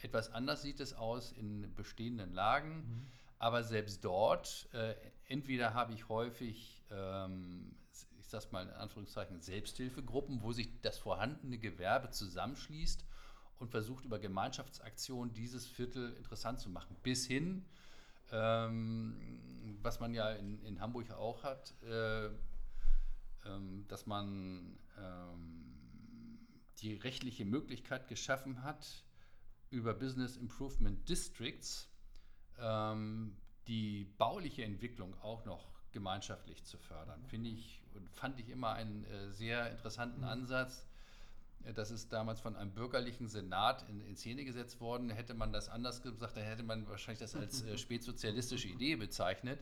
[0.00, 3.06] Etwas anders sieht es aus in bestehenden Lagen, mhm.
[3.38, 4.94] aber selbst dort, äh,
[5.28, 7.76] entweder habe ich häufig, ähm,
[8.18, 13.04] ich sage mal in Anführungszeichen, Selbsthilfegruppen, wo sich das vorhandene Gewerbe zusammenschließt
[13.58, 17.66] und versucht über Gemeinschaftsaktionen dieses Viertel interessant zu machen, bis hin,
[18.32, 22.30] ähm, was man ja in, in Hamburg auch hat, äh,
[23.88, 25.70] dass man ähm,
[26.78, 29.04] die rechtliche Möglichkeit geschaffen hat,
[29.70, 31.88] über Business Improvement Districts
[32.58, 33.36] ähm,
[33.66, 37.22] die bauliche Entwicklung auch noch gemeinschaftlich zu fördern.
[37.24, 40.28] Finde ich und fand ich immer einen äh, sehr interessanten mhm.
[40.28, 40.86] Ansatz.
[41.64, 45.10] Äh, das ist damals von einem bürgerlichen Senat in, in, Szene gesetzt worden.
[45.10, 49.60] Hätte man das anders gesagt, dann hätte man wahrscheinlich das als äh, spätsozialistische Idee bezeichnet.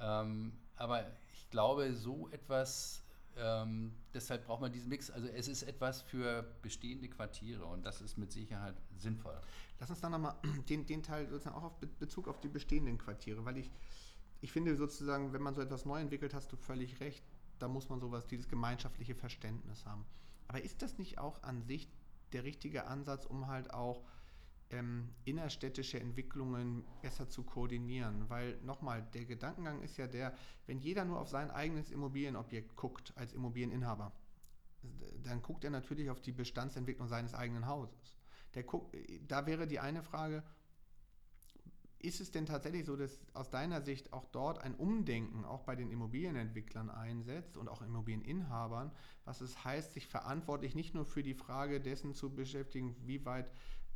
[0.00, 3.01] Ähm, aber ich glaube, so etwas
[3.36, 5.10] ähm, deshalb braucht man diesen Mix.
[5.10, 9.40] Also es ist etwas für bestehende Quartiere und das ist mit Sicherheit sinnvoll.
[9.80, 10.36] Lass uns dann nochmal
[10.68, 13.70] den, den Teil sozusagen auch auf Bezug auf die bestehenden Quartiere, weil ich,
[14.40, 17.24] ich finde sozusagen, wenn man so etwas neu entwickelt, hast du völlig recht,
[17.58, 20.04] da muss man sowas, dieses gemeinschaftliche Verständnis haben.
[20.48, 21.88] Aber ist das nicht auch an sich
[22.32, 24.02] der richtige Ansatz, um halt auch
[24.72, 28.28] ähm, innerstädtische Entwicklungen besser zu koordinieren.
[28.28, 30.34] Weil nochmal, der Gedankengang ist ja der,
[30.66, 34.12] wenn jeder nur auf sein eigenes Immobilienobjekt guckt als Immobilieninhaber,
[35.22, 38.16] dann guckt er natürlich auf die Bestandsentwicklung seines eigenen Hauses.
[38.54, 38.96] Der guckt,
[39.28, 40.42] da wäre die eine Frage,
[42.02, 45.76] ist es denn tatsächlich so, dass aus deiner Sicht auch dort ein Umdenken auch bei
[45.76, 48.90] den Immobilienentwicklern einsetzt und auch Immobilieninhabern,
[49.24, 53.52] was es heißt, sich verantwortlich nicht nur für die Frage dessen zu beschäftigen, wie weit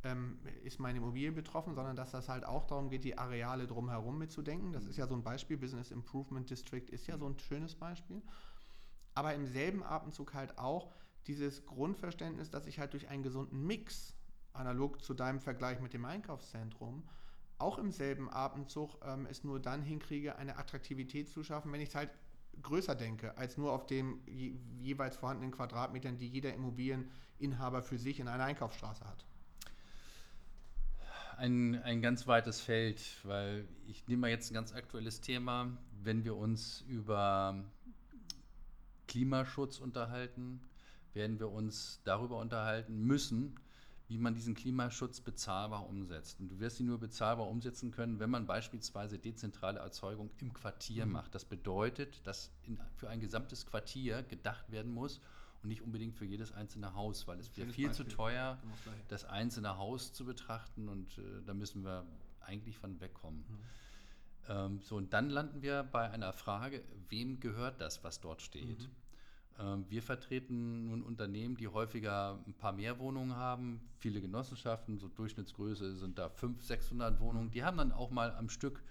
[0.07, 4.17] ähm, ist meine Immobilie betroffen, sondern dass das halt auch darum geht, die Areale drumherum
[4.17, 4.71] mitzudenken.
[4.71, 5.57] Das ist ja so ein Beispiel.
[5.57, 8.21] Business Improvement District ist ja so ein schönes Beispiel.
[9.13, 10.93] Aber im selben Atemzug halt auch
[11.27, 14.15] dieses Grundverständnis, dass ich halt durch einen gesunden Mix,
[14.53, 17.03] analog zu deinem Vergleich mit dem Einkaufszentrum,
[17.59, 21.89] auch im selben Atemzug ähm, es nur dann hinkriege, eine Attraktivität zu schaffen, wenn ich
[21.89, 22.11] es halt
[22.61, 28.19] größer denke, als nur auf den je, jeweils vorhandenen Quadratmetern, die jeder Immobilieninhaber für sich
[28.19, 29.25] in einer Einkaufsstraße hat
[31.37, 36.23] ein, ein ganz weites Feld, weil ich nehme mal jetzt ein ganz aktuelles Thema, wenn
[36.23, 37.63] wir uns über
[39.07, 40.61] Klimaschutz unterhalten,
[41.13, 43.55] werden wir uns darüber unterhalten müssen,
[44.07, 46.39] wie man diesen Klimaschutz bezahlbar umsetzt.
[46.39, 51.05] Und du wirst ihn nur bezahlbar umsetzen können, wenn man beispielsweise dezentrale Erzeugung im Quartier
[51.05, 51.13] mhm.
[51.13, 51.35] macht.
[51.35, 55.21] Das bedeutet, dass in, für ein gesamtes Quartier gedacht werden muss
[55.63, 58.07] und nicht unbedingt für jedes einzelne Haus, weil es wäre viel Beispiel.
[58.07, 58.57] zu teuer,
[59.07, 62.05] das einzelne Haus zu betrachten und äh, da müssen wir
[62.41, 63.39] eigentlich von wegkommen.
[63.39, 63.57] Mhm.
[64.49, 68.79] Ähm, so, und dann landen wir bei einer Frage, wem gehört das, was dort steht?
[68.79, 68.91] Mhm.
[69.59, 75.07] Ähm, wir vertreten nun Unternehmen, die häufiger ein paar mehr Wohnungen haben, viele Genossenschaften, so
[75.07, 77.51] Durchschnittsgröße sind da 500, 600 Wohnungen.
[77.51, 78.83] Die haben dann auch mal am Stück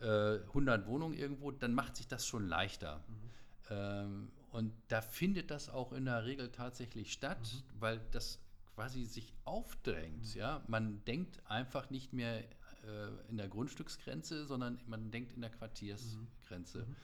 [0.00, 2.98] äh, 100 Wohnungen irgendwo, dann macht sich das schon leichter.
[3.08, 3.30] Mhm.
[3.70, 7.80] Ähm, und da findet das auch in der Regel tatsächlich statt, mhm.
[7.80, 8.38] weil das
[8.74, 10.34] quasi sich aufdrängt.
[10.34, 10.40] Mhm.
[10.40, 10.62] Ja?
[10.68, 16.86] Man denkt einfach nicht mehr äh, in der Grundstücksgrenze, sondern man denkt in der Quartiersgrenze.
[16.86, 16.96] Mhm.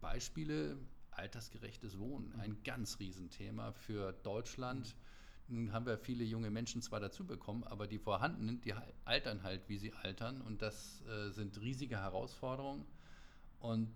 [0.00, 0.76] Beispiele,
[1.12, 2.62] altersgerechtes Wohnen, ein mhm.
[2.64, 4.96] ganz Riesenthema für Deutschland.
[5.46, 9.68] Nun haben wir viele junge Menschen zwar dazu bekommen, aber die vorhandenen, die altern halt,
[9.68, 10.40] wie sie altern.
[10.40, 12.84] Und das äh, sind riesige Herausforderungen.
[13.60, 13.94] Und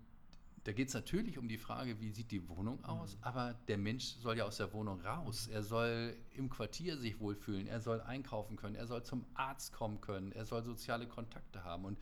[0.69, 3.23] da geht es natürlich um die Frage, wie sieht die Wohnung aus, mhm.
[3.23, 5.47] aber der Mensch soll ja aus der Wohnung raus.
[5.47, 9.99] Er soll im Quartier sich wohlfühlen, er soll einkaufen können, er soll zum Arzt kommen
[9.99, 11.85] können, er soll soziale Kontakte haben.
[11.85, 11.97] Und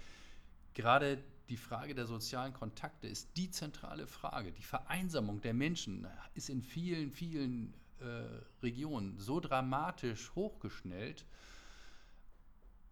[0.73, 4.51] gerade die Frage der sozialen Kontakte ist die zentrale Frage.
[4.51, 8.05] Die Vereinsamung der Menschen ist in vielen, vielen äh,
[8.61, 11.25] Regionen so dramatisch hochgeschnellt.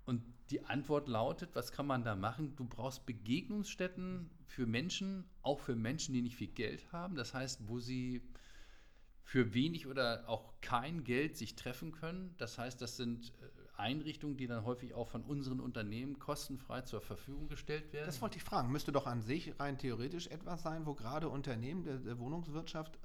[0.06, 2.56] Und die Antwort lautet, was kann man da machen?
[2.56, 7.16] Du brauchst Begegnungsstätten für Menschen, auch für Menschen, die nicht viel Geld haben.
[7.16, 8.22] Das heißt, wo sie
[9.24, 12.36] für wenig oder auch kein Geld sich treffen können.
[12.38, 17.02] Das heißt, das sind äh, Einrichtungen, die dann häufig auch von unseren Unternehmen kostenfrei zur
[17.02, 18.06] Verfügung gestellt werden.
[18.06, 18.72] Das wollte ich fragen.
[18.72, 23.00] Müsste doch an sich rein theoretisch etwas sein, wo gerade Unternehmen der, der Wohnungswirtschaft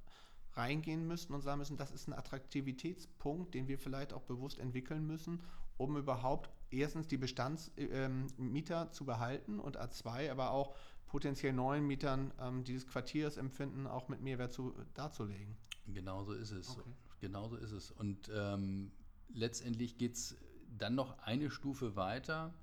[0.52, 5.06] reingehen müssten und sagen müssen, das ist ein Attraktivitätspunkt, den wir vielleicht auch bewusst entwickeln
[5.06, 5.40] müssen,
[5.78, 10.74] um überhaupt erstens die Bestandsmieter ähm, zu behalten und A2, aber auch
[11.06, 15.56] potenziell neuen Mietern ähm, dieses Quartiersempfinden auch mit Mehrwert zu, darzulegen.
[15.88, 16.70] Genauso ist es.
[16.70, 16.90] Okay.
[17.20, 17.90] Genauso ist es.
[17.90, 18.92] Und ähm,
[19.28, 20.36] letztendlich geht es
[20.78, 22.54] dann noch eine Stufe weiter.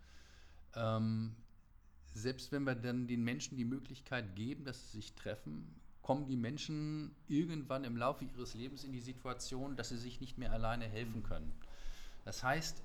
[0.75, 1.35] Ähm,
[2.13, 6.37] selbst wenn wir dann den Menschen die Möglichkeit geben, dass sie sich treffen, kommen die
[6.37, 10.85] Menschen irgendwann im Laufe ihres Lebens in die Situation, dass sie sich nicht mehr alleine
[10.85, 11.51] helfen können.
[12.23, 12.81] Das heißt,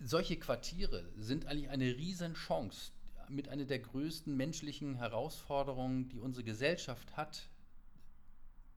[0.00, 2.92] solche Quartiere sind eigentlich eine Riesenchance,
[3.28, 7.48] mit einer der größten menschlichen Herausforderungen, die unsere Gesellschaft hat,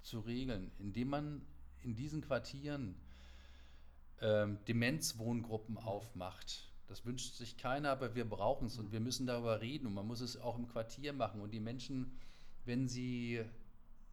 [0.01, 1.41] zu regeln, indem man
[1.81, 2.95] in diesen Quartieren
[4.19, 6.69] ähm, Demenzwohngruppen aufmacht.
[6.87, 10.07] Das wünscht sich keiner, aber wir brauchen es und wir müssen darüber reden und man
[10.07, 11.39] muss es auch im Quartier machen.
[11.41, 12.11] Und die Menschen,
[12.65, 13.45] wenn sie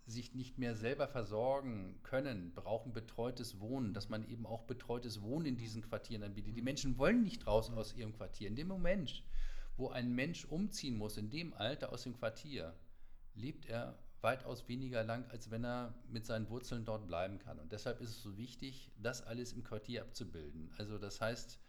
[0.08, 5.46] sich nicht mehr selber versorgen können, brauchen betreutes Wohnen, dass man eben auch betreutes Wohnen
[5.46, 6.56] in diesen Quartieren anbietet.
[6.56, 8.48] Die Menschen wollen nicht raus aus ihrem Quartier.
[8.48, 9.22] In dem Moment,
[9.76, 12.74] wo ein Mensch umziehen muss, in dem Alter aus dem Quartier,
[13.34, 17.58] lebt er weitaus weniger lang, als wenn er mit seinen Wurzeln dort bleiben kann.
[17.58, 20.70] Und deshalb ist es so wichtig, das alles im Quartier abzubilden.
[20.78, 21.60] Also das heißt,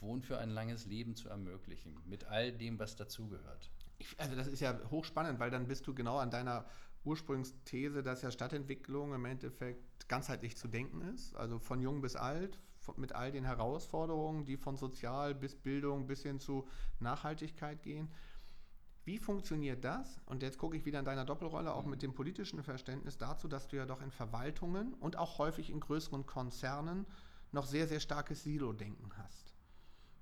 [0.00, 3.70] Wohnen für ein langes Leben zu ermöglichen, mit all dem, was dazugehört.
[4.18, 6.66] Also das ist ja hochspannend, weil dann bist du genau an deiner
[7.06, 12.58] Ursprungsthese, dass ja Stadtentwicklung im Endeffekt ganzheitlich zu denken ist, also von jung bis alt,
[12.96, 16.68] mit all den Herausforderungen, die von Sozial bis Bildung bis hin zu
[17.00, 18.08] Nachhaltigkeit gehen.
[19.04, 20.20] Wie funktioniert das?
[20.26, 23.68] Und jetzt gucke ich wieder in deiner Doppelrolle auch mit dem politischen Verständnis dazu, dass
[23.68, 27.06] du ja doch in Verwaltungen und auch häufig in größeren Konzernen
[27.52, 29.45] noch sehr, sehr starkes Silo-Denken hast.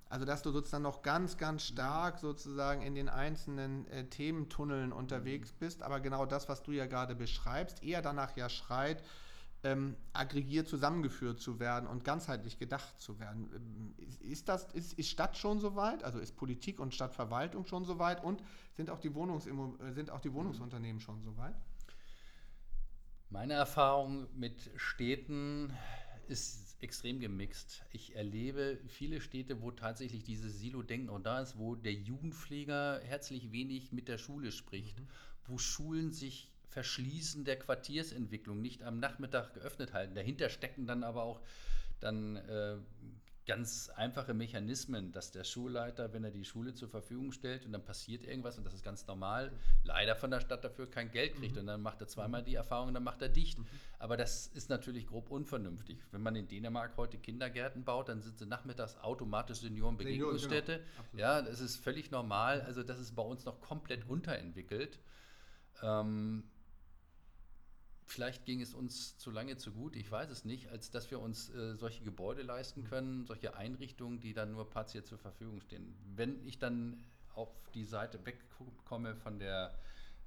[0.09, 5.51] Also dass du sozusagen noch ganz, ganz stark sozusagen in den einzelnen äh, Thementunneln unterwegs
[5.51, 9.03] bist, aber genau das, was du ja gerade beschreibst, eher danach ja schreit,
[9.63, 13.49] ähm, aggregiert zusammengeführt zu werden und ganzheitlich gedacht zu werden.
[13.55, 16.03] Ähm, ist, das, ist, ist Stadt schon soweit?
[16.03, 18.23] Also ist Politik und Stadtverwaltung schon soweit?
[18.23, 18.43] Und
[18.75, 21.55] sind auch die, Wohnungs sind auch die Wohnungsunternehmen schon soweit?
[23.31, 25.73] Meine Erfahrung mit Städten
[26.27, 27.83] ist extrem gemixt.
[27.91, 33.51] Ich erlebe viele Städte, wo tatsächlich dieses Silo-Denken auch da ist, wo der Jugendpfleger herzlich
[33.51, 35.07] wenig mit der Schule spricht, mhm.
[35.47, 40.13] wo Schulen sich verschließen der Quartiersentwicklung, nicht am Nachmittag geöffnet halten.
[40.13, 41.41] Dahinter stecken dann aber auch
[42.01, 42.77] dann äh,
[43.45, 47.83] ganz einfache Mechanismen, dass der Schulleiter, wenn er die Schule zur Verfügung stellt und dann
[47.83, 49.51] passiert irgendwas und das ist ganz normal,
[49.83, 51.61] leider von der Stadt dafür kein Geld kriegt mhm.
[51.61, 53.59] und dann macht er zweimal die Erfahrung, dann macht er dicht.
[53.59, 53.67] Mhm.
[53.99, 55.99] Aber das ist natürlich grob unvernünftig.
[56.11, 60.73] Wenn man in Dänemark heute Kindergärten baut, dann sind sie nachmittags automatisch Seniorenbegegnungsstätte.
[60.73, 61.23] Senioren, genau.
[61.23, 62.61] Ja, das ist völlig normal.
[62.61, 64.99] Also das ist bei uns noch komplett unterentwickelt.
[65.83, 66.43] Ähm,
[68.05, 71.19] vielleicht ging es uns zu lange zu gut, ich weiß es nicht, als dass wir
[71.19, 72.87] uns äh, solche Gebäude leisten mhm.
[72.87, 75.95] können, solche Einrichtungen, die dann nur partiell zur Verfügung stehen.
[76.15, 79.77] Wenn ich dann auf die Seite wegkomme von der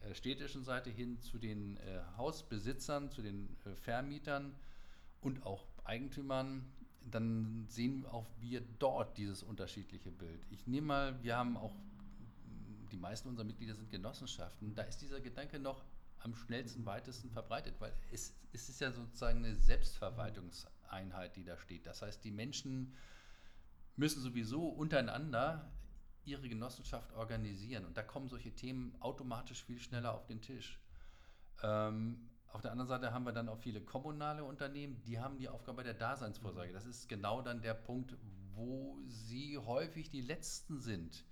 [0.01, 4.55] äh, städtischen Seite hin zu den äh, Hausbesitzern, zu den äh, Vermietern
[5.21, 6.65] und auch Eigentümern,
[7.11, 10.41] dann sehen auch wir dort dieses unterschiedliche Bild.
[10.51, 11.75] Ich nehme mal, wir haben auch,
[12.93, 15.83] die meisten unserer Mitglieder sind Genossenschaften, da ist dieser Gedanke noch
[16.21, 21.87] am schnellsten, weitesten verbreitet, weil es, es ist ja sozusagen eine Selbstverwaltungseinheit, die da steht.
[21.87, 22.95] Das heißt, die Menschen
[23.97, 25.71] müssen sowieso untereinander
[26.25, 27.85] ihre Genossenschaft organisieren.
[27.85, 30.79] Und da kommen solche Themen automatisch viel schneller auf den Tisch.
[31.63, 35.49] Ähm, auf der anderen Seite haben wir dann auch viele kommunale Unternehmen, die haben die
[35.49, 36.73] Aufgabe der Daseinsvorsorge.
[36.73, 38.17] Das ist genau dann der Punkt,
[38.55, 41.25] wo sie häufig die Letzten sind,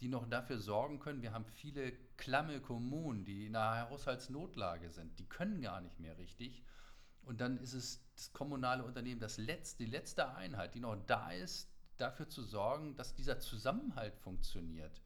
[0.00, 1.22] die noch dafür sorgen können.
[1.22, 5.18] Wir haben viele klamme Kommunen, die in einer Haushaltsnotlage sind.
[5.18, 6.64] Die können gar nicht mehr richtig.
[7.22, 11.30] Und dann ist es das kommunale Unternehmen, das letzte, die letzte Einheit, die noch da
[11.30, 15.02] ist, dafür zu sorgen, dass dieser Zusammenhalt funktioniert.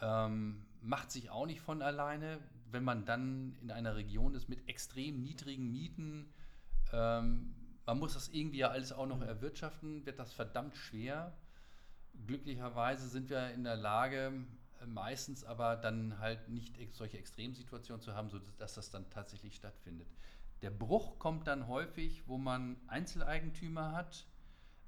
[0.00, 4.68] Ähm, macht sich auch nicht von alleine, wenn man dann in einer Region ist mit
[4.68, 6.32] extrem niedrigen Mieten.
[6.92, 7.54] Ähm,
[7.86, 9.22] man muss das irgendwie ja alles auch noch mhm.
[9.24, 11.36] erwirtschaften, wird das verdammt schwer.
[12.26, 14.44] Glücklicherweise sind wir in der Lage,
[14.86, 20.08] meistens aber dann halt nicht solche Extremsituationen zu haben, sodass das dann tatsächlich stattfindet.
[20.62, 24.26] Der Bruch kommt dann häufig, wo man Einzeleigentümer hat,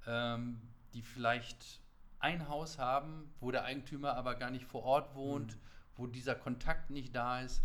[0.06, 0.60] ähm,
[0.92, 1.80] die vielleicht
[2.20, 5.60] ein Haus haben, wo der Eigentümer aber gar nicht vor Ort wohnt, mhm.
[5.96, 7.62] wo dieser Kontakt nicht da ist.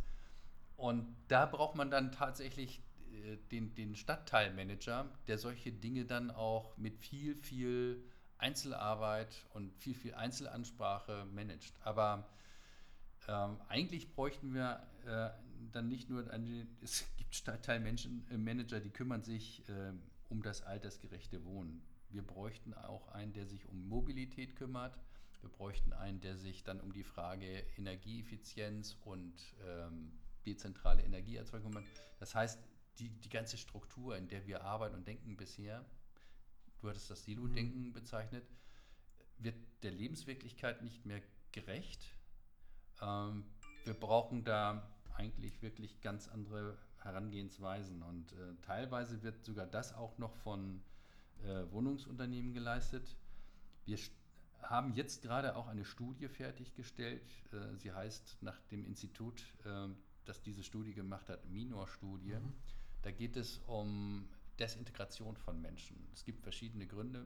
[0.75, 6.75] Und da braucht man dann tatsächlich äh, den, den Stadtteilmanager, der solche Dinge dann auch
[6.77, 8.03] mit viel, viel
[8.39, 11.73] Einzelarbeit und viel, viel Einzelansprache managt.
[11.81, 12.27] Aber
[13.27, 15.29] ähm, eigentlich bräuchten wir äh,
[15.71, 19.91] dann nicht nur, eine, es gibt Stadtteilmanager, äh, die kümmern sich äh,
[20.29, 21.81] um das altersgerechte Wohnen.
[22.09, 24.97] Wir bräuchten auch einen, der sich um Mobilität kümmert.
[25.41, 29.33] Wir bräuchten einen, der sich dann um die Frage Energieeffizienz und
[29.67, 30.11] ähm,
[30.45, 31.87] dezentrale Energieerzeugung kümmert.
[32.19, 32.59] Das heißt,
[32.97, 35.85] die, die ganze Struktur, in der wir arbeiten und denken bisher,
[36.81, 37.93] du hattest das Silo-Denken mhm.
[37.93, 38.45] bezeichnet,
[39.37, 42.01] wird der Lebenswirklichkeit nicht mehr gerecht.
[43.01, 43.45] Ähm,
[43.85, 50.17] wir brauchen da eigentlich wirklich ganz andere Herangehensweisen und äh, teilweise wird sogar das auch
[50.17, 50.81] noch von
[51.43, 53.15] äh, Wohnungsunternehmen geleistet.
[53.85, 53.97] Wir
[54.61, 57.23] haben jetzt gerade auch eine Studie fertiggestellt.
[57.53, 59.87] Äh, sie heißt nach dem Institut, äh,
[60.25, 62.35] das diese Studie gemacht hat, Minor-Studie.
[62.35, 62.53] Mhm.
[63.01, 64.27] Da geht es um
[64.59, 66.07] Desintegration von Menschen.
[66.13, 67.25] Es gibt verschiedene Gründe.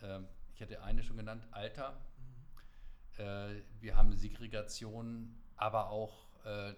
[0.00, 2.00] Ähm, ich hatte eine schon genannt, Alter.
[3.18, 3.24] Mhm.
[3.24, 6.74] Äh, wir haben Segregation, aber auch äh,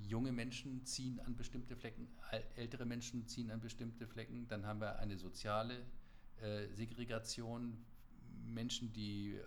[0.00, 2.08] junge Menschen ziehen an bestimmte Flecken,
[2.54, 4.46] ältere Menschen ziehen an bestimmte Flecken.
[4.48, 5.84] Dann haben wir eine soziale
[6.40, 7.84] äh, Segregation.
[8.44, 9.40] Menschen, die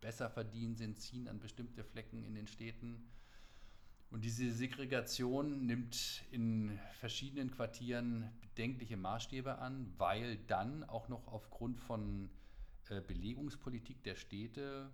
[0.00, 3.10] besser verdient sind, ziehen an bestimmte Flecken in den Städten.
[4.10, 11.78] Und diese Segregation nimmt in verschiedenen Quartieren bedenkliche Maßstäbe an, weil dann auch noch aufgrund
[11.78, 12.28] von
[12.88, 14.90] äh, Belegungspolitik der Städte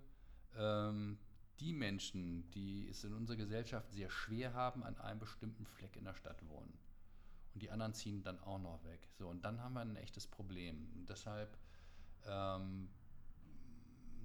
[0.55, 1.17] ähm,
[1.59, 6.05] die Menschen, die es in unserer Gesellschaft sehr schwer haben, an einem bestimmten Fleck in
[6.05, 6.77] der Stadt wohnen.
[7.55, 9.09] Und die anderen ziehen dann auch noch weg.
[9.17, 10.89] So, und dann haben wir ein echtes Problem.
[10.93, 11.57] Und deshalb
[12.27, 12.89] ähm,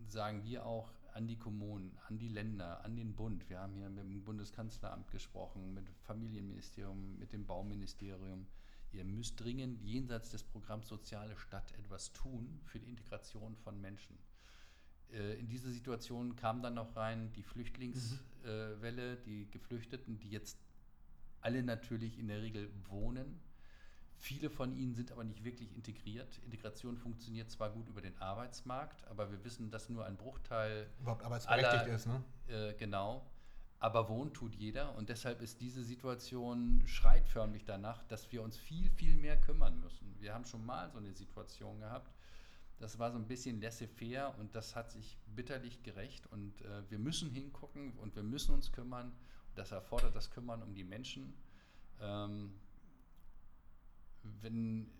[0.06, 3.48] sagen wir auch an die Kommunen, an die Länder, an den Bund.
[3.48, 8.46] Wir haben hier mit dem Bundeskanzleramt gesprochen, mit dem Familienministerium, mit dem Bauministerium.
[8.92, 14.18] Ihr müsst dringend jenseits des Programms Soziale Stadt etwas tun für die Integration von Menschen.
[15.12, 19.22] Äh, in diese Situation kam dann noch rein die Flüchtlingswelle, mhm.
[19.24, 20.58] die Geflüchteten, die jetzt
[21.40, 23.40] alle natürlich in der Regel wohnen.
[24.22, 26.38] Viele von ihnen sind aber nicht wirklich integriert.
[26.44, 31.24] Integration funktioniert zwar gut über den Arbeitsmarkt, aber wir wissen, dass nur ein Bruchteil überhaupt
[31.24, 32.06] arbeitsberechtigt aller, ist.
[32.06, 32.22] Ne?
[32.46, 33.26] Äh, genau.
[33.80, 38.56] Aber wohnt tut jeder und deshalb ist diese Situation schreit förmlich danach, dass wir uns
[38.56, 40.14] viel, viel mehr kümmern müssen.
[40.20, 42.14] Wir haben schon mal so eine Situation gehabt,
[42.78, 46.28] das war so ein bisschen laissez-faire und das hat sich bitterlich gerecht.
[46.28, 49.12] Und äh, wir müssen hingucken und wir müssen uns kümmern.
[49.56, 51.34] Das erfordert das Kümmern um die Menschen.
[52.00, 52.52] Ähm,
[54.40, 54.90] wenn,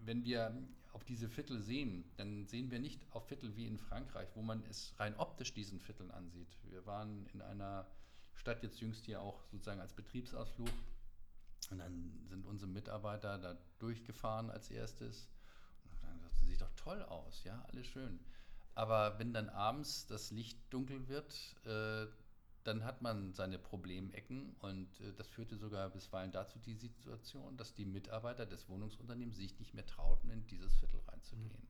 [0.00, 0.56] wenn wir
[0.92, 4.62] auf diese Viertel sehen, dann sehen wir nicht auf Viertel wie in Frankreich, wo man
[4.68, 6.48] es rein optisch diesen Vierteln ansieht.
[6.64, 7.86] Wir waren in einer
[8.34, 10.68] Stadt jetzt jüngst hier auch sozusagen als Betriebsausflug.
[11.70, 15.28] Und dann sind unsere Mitarbeiter da durchgefahren als erstes
[16.52, 18.20] sieht doch toll aus, ja, alles schön.
[18.74, 21.34] Aber wenn dann abends das Licht dunkel wird,
[21.64, 22.06] äh,
[22.64, 27.74] dann hat man seine Problemecken und äh, das führte sogar bisweilen dazu die Situation, dass
[27.74, 31.62] die Mitarbeiter des Wohnungsunternehmens sich nicht mehr trauten, in dieses Viertel reinzugehen.
[31.62, 31.68] Mhm.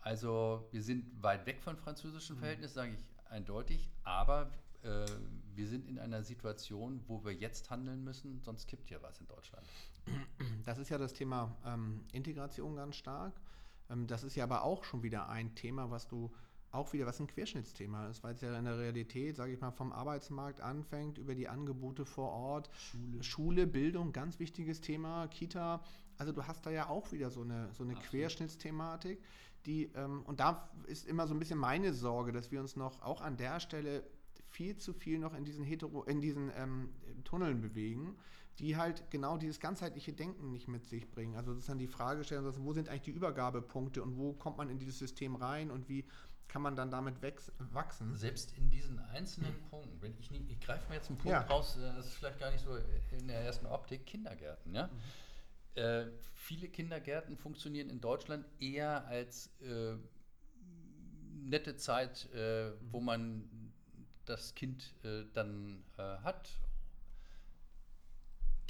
[0.00, 2.40] Also wir sind weit weg von französischen mhm.
[2.40, 4.50] Verhältnissen, sage ich eindeutig, aber
[4.82, 5.06] äh,
[5.54, 9.26] wir sind in einer Situation, wo wir jetzt handeln müssen, sonst kippt hier was in
[9.26, 9.66] Deutschland.
[10.64, 13.34] Das ist ja das Thema ähm, Integration ganz stark.
[13.90, 16.32] Ähm, das ist ja aber auch schon wieder ein Thema, was du
[16.72, 19.70] auch wieder was ein Querschnittsthema ist, weil es ja in der Realität, sage ich mal,
[19.70, 25.82] vom Arbeitsmarkt anfängt, über die Angebote vor Ort, Schule, Schule Bildung, ganz wichtiges Thema, Kita.
[26.18, 29.22] Also du hast da ja auch wieder so eine, so eine Querschnittsthematik,
[29.66, 33.00] die, ähm, und da ist immer so ein bisschen meine Sorge, dass wir uns noch
[33.02, 34.04] auch an der Stelle
[34.48, 36.90] viel zu viel noch in diesen, Hetero, in diesen ähm,
[37.24, 38.16] Tunneln bewegen,
[38.58, 41.36] die halt genau dieses ganzheitliche Denken nicht mit sich bringen.
[41.36, 44.58] Also das ist dann die Fragestellung, also wo sind eigentlich die Übergabepunkte und wo kommt
[44.58, 46.04] man in dieses System rein und wie
[46.52, 47.14] kann man dann damit
[47.72, 48.14] wachsen.
[48.14, 51.40] Selbst in diesen einzelnen Punkten, wenn ich, ich greife mir jetzt einen Punkt ja.
[51.46, 52.76] raus, äh, das ist vielleicht gar nicht so
[53.10, 54.74] in der ersten Optik, Kindergärten.
[54.74, 54.88] Ja?
[54.88, 55.82] Mhm.
[55.82, 59.96] Äh, viele Kindergärten funktionieren in Deutschland eher als äh,
[61.32, 63.06] nette Zeit, äh, wo mhm.
[63.06, 63.72] man
[64.26, 66.50] das Kind äh, dann äh, hat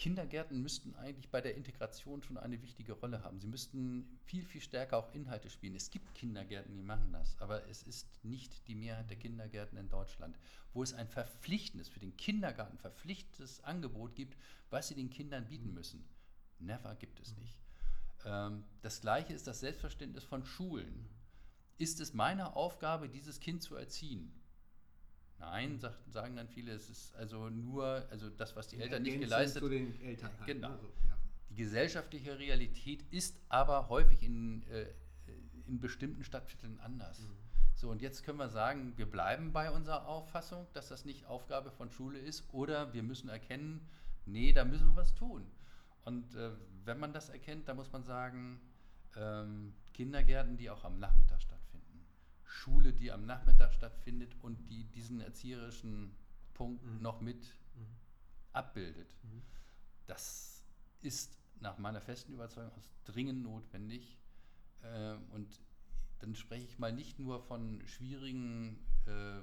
[0.02, 3.38] Kindergärten müssten eigentlich bei der Integration schon eine wichtige Rolle haben.
[3.38, 5.76] Sie müssten viel, viel stärker auch Inhalte spielen.
[5.76, 9.88] Es gibt Kindergärten, die machen das, aber es ist nicht die Mehrheit der Kindergärten in
[9.88, 10.36] Deutschland,
[10.72, 14.36] wo es ein verpflichtendes, für den Kindergarten verpflichtendes Angebot gibt,
[14.70, 16.04] was sie den Kindern bieten müssen.
[16.58, 17.56] Never gibt es nicht.
[18.24, 21.06] Ähm, das gleiche ist das Selbstverständnis von Schulen.
[21.78, 24.32] Ist es meine Aufgabe, dieses Kind zu erziehen?
[25.42, 29.02] Nein, sagt, sagen dann viele, es ist also nur, also das, was die In Eltern
[29.02, 29.94] nicht geleistet haben.
[30.38, 30.68] Halt, genau.
[30.68, 31.18] Also, ja.
[31.50, 34.86] Die gesellschaftliche Realität ist aber häufig in, äh,
[35.66, 37.18] in bestimmten Stadtvierteln anders.
[37.18, 37.36] Mhm.
[37.74, 41.72] So, und jetzt können wir sagen, wir bleiben bei unserer Auffassung, dass das nicht Aufgabe
[41.72, 43.88] von Schule ist, oder wir müssen erkennen,
[44.24, 45.44] nee, da müssen wir was tun.
[46.04, 46.52] Und äh,
[46.84, 48.60] wenn man das erkennt, dann muss man sagen,
[49.16, 51.51] ähm, Kindergärten, die auch am Nachmittag stattfinden
[52.52, 56.14] Schule, die am Nachmittag stattfindet und die diesen erzieherischen
[56.52, 57.00] Punkt mhm.
[57.00, 57.86] noch mit mhm.
[58.52, 59.08] abbildet.
[59.22, 59.42] Mhm.
[60.06, 60.62] Das
[61.00, 64.18] ist nach meiner festen Überzeugung aus dringend notwendig.
[64.82, 65.60] Äh, und
[66.18, 69.40] dann spreche ich mal nicht nur von schwierigen äh,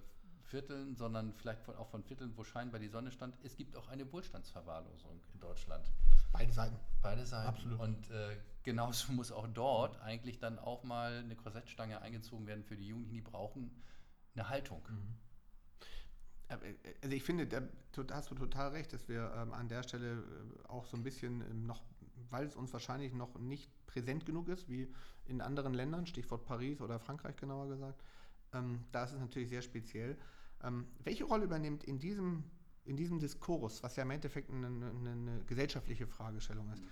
[0.49, 3.37] Vierteln, sondern vielleicht von, auch von Vierteln, wo scheinbar die Sonne stand.
[3.43, 5.91] Es gibt auch eine Wohlstandsverwahrlosung in Deutschland.
[6.31, 6.75] Beide Seiten.
[7.01, 7.47] Beide Seiten.
[7.47, 7.79] Absolut.
[7.79, 12.75] Und äh, genauso muss auch dort eigentlich dann auch mal eine Korsettstange eingezogen werden für
[12.75, 13.71] die Jugendlichen, die brauchen
[14.35, 14.81] eine Haltung.
[14.89, 15.15] Mhm.
[16.49, 16.73] Äh,
[17.03, 17.61] also ich finde, da
[18.11, 21.41] hast du total recht, dass wir ähm, an der Stelle äh, auch so ein bisschen
[21.41, 21.83] ähm, noch,
[22.29, 24.93] weil es uns wahrscheinlich noch nicht präsent genug ist, wie
[25.25, 28.03] in anderen Ländern, Stichwort Paris oder Frankreich genauer gesagt,
[28.53, 30.17] ähm, da ist es natürlich sehr speziell.
[30.63, 32.43] Ähm, welche Rolle übernimmt in diesem,
[32.85, 36.83] in diesem Diskurs, was ja im Endeffekt eine, eine, eine gesellschaftliche Fragestellung ist,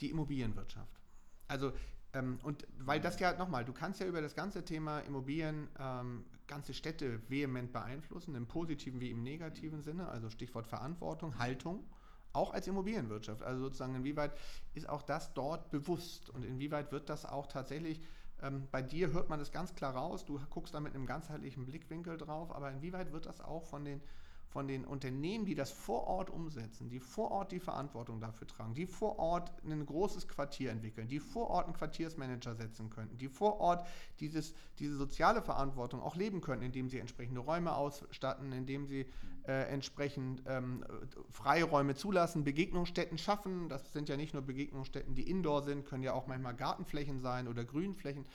[0.00, 1.00] die Immobilienwirtschaft?
[1.46, 1.72] Also,
[2.12, 6.24] ähm, und weil das ja nochmal, du kannst ja über das ganze Thema Immobilien ähm,
[6.46, 11.84] ganze Städte vehement beeinflussen, im positiven wie im negativen Sinne, also Stichwort Verantwortung, Haltung
[12.32, 13.42] auch als Immobilienwirtschaft.
[13.42, 14.32] Also sozusagen, inwieweit
[14.74, 18.00] ist auch das dort bewusst und inwieweit wird das auch tatsächlich
[18.42, 21.66] ähm, bei dir hört man das ganz klar raus, du guckst da mit einem ganzheitlichen
[21.66, 24.00] Blickwinkel drauf, aber inwieweit wird das auch von den,
[24.48, 28.74] von den Unternehmen, die das vor Ort umsetzen, die vor Ort die Verantwortung dafür tragen,
[28.74, 33.28] die vor Ort ein großes Quartier entwickeln, die vor Ort einen Quartiersmanager setzen könnten, die
[33.28, 33.86] vor Ort
[34.20, 39.06] dieses, diese soziale Verantwortung auch leben können, indem sie entsprechende Räume ausstatten, indem sie
[39.48, 40.84] äh, entsprechend ähm,
[41.30, 43.70] Freiräume zulassen, Begegnungsstätten schaffen.
[43.70, 47.48] Das sind ja nicht nur Begegnungsstätten, die indoor sind, können ja auch manchmal Gartenflächen sein
[47.48, 48.26] oder Grünflächen.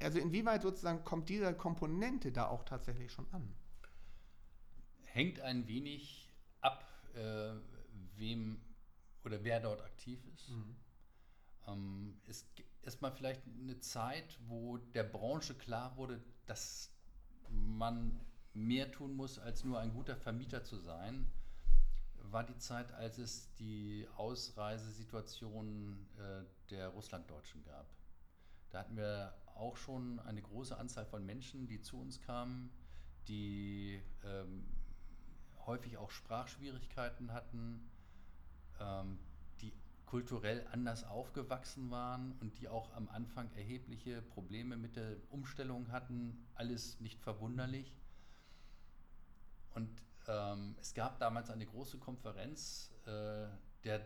[0.00, 3.52] Also inwieweit sozusagen kommt diese Komponente da auch tatsächlich schon an?
[5.02, 6.30] Hängt ein wenig
[6.60, 6.84] ab,
[7.14, 7.54] äh,
[8.16, 8.60] wem
[9.24, 10.50] oder wer dort aktiv ist.
[10.50, 10.76] Mhm.
[11.66, 12.46] Ähm, es
[12.82, 16.92] ist mal vielleicht eine Zeit, wo der Branche klar wurde, dass
[17.48, 18.20] man
[18.54, 21.26] mehr tun muss, als nur ein guter Vermieter zu sein,
[22.30, 27.86] war die Zeit, als es die Ausreisesituation äh, der Russlanddeutschen gab.
[28.70, 32.70] Da hatten wir auch schon eine große Anzahl von Menschen, die zu uns kamen,
[33.28, 34.64] die ähm,
[35.66, 37.88] häufig auch Sprachschwierigkeiten hatten,
[38.80, 39.18] ähm,
[39.60, 39.72] die
[40.06, 46.44] kulturell anders aufgewachsen waren und die auch am Anfang erhebliche Probleme mit der Umstellung hatten.
[46.54, 47.96] Alles nicht verwunderlich.
[49.74, 49.90] Und
[50.26, 52.92] ähm, es gab damals eine große Konferenz.
[53.06, 53.46] Äh,
[53.84, 54.00] der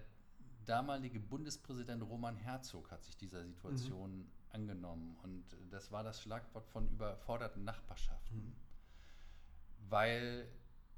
[0.65, 4.31] damalige Bundespräsident Roman Herzog hat sich dieser Situation mhm.
[4.51, 5.17] angenommen.
[5.23, 8.39] Und das war das Schlagwort von überforderten Nachbarschaften.
[8.39, 8.57] Mhm.
[9.89, 10.49] Weil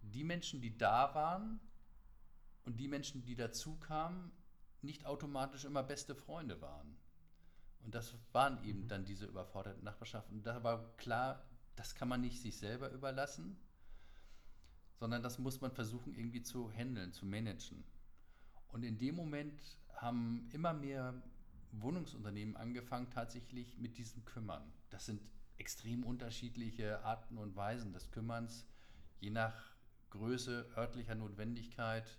[0.02, 1.60] die Menschen, die da waren
[2.64, 4.32] und die Menschen, die dazu kamen,
[4.82, 6.96] nicht automatisch immer beste Freunde waren.
[7.84, 8.88] Und das waren eben mhm.
[8.88, 10.38] dann diese überforderten Nachbarschaften.
[10.38, 11.44] Und da war klar,
[11.76, 13.58] das kann man nicht sich selber überlassen,
[15.00, 17.82] sondern das muss man versuchen irgendwie zu handeln, zu managen.
[18.68, 21.14] Und in dem Moment haben immer mehr
[21.72, 24.62] Wohnungsunternehmen angefangen, tatsächlich mit diesem Kümmern.
[24.90, 25.22] Das sind
[25.56, 28.66] extrem unterschiedliche Arten und Weisen des Kümmerns,
[29.20, 29.54] je nach
[30.10, 32.18] Größe, örtlicher Notwendigkeit,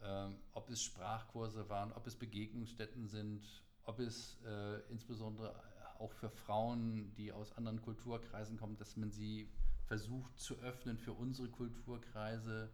[0.00, 3.44] äh, ob es Sprachkurse waren, ob es Begegnungsstätten sind,
[3.84, 5.52] ob es äh, insbesondere
[5.98, 9.48] auch für Frauen, die aus anderen Kulturkreisen kommen, dass man sie
[9.92, 12.70] versucht zu öffnen für unsere Kulturkreise,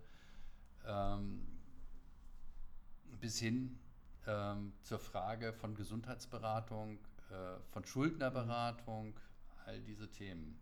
[0.86, 1.44] ähm,
[3.20, 3.76] bis hin
[4.24, 7.00] ähm, zur Frage von Gesundheitsberatung,
[7.30, 9.18] äh, von Schuldnerberatung,
[9.66, 10.60] all diese Themen.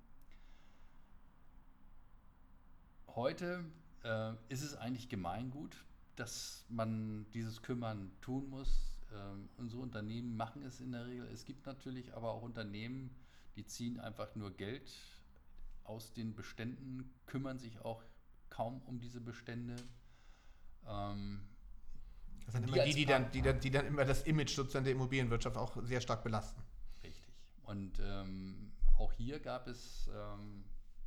[3.08, 3.62] Heute
[4.02, 5.84] äh, ist es eigentlich Gemeingut,
[6.14, 8.96] dass man dieses Kümmern tun muss.
[9.14, 11.26] Ähm, unsere Unternehmen machen es in der Regel.
[11.26, 13.14] Es gibt natürlich aber auch Unternehmen,
[13.56, 14.90] die ziehen einfach nur Geld
[15.88, 18.02] aus den Beständen, kümmern sich auch
[18.50, 19.76] kaum um diese Bestände.
[20.86, 21.48] Ähm,
[22.44, 24.94] das sind immer die, die, dann, die, dann, die dann immer das Image sozusagen der
[24.94, 26.62] Immobilienwirtschaft auch sehr stark belasten.
[27.02, 27.32] Richtig.
[27.64, 30.64] Und ähm, auch hier gab es ähm,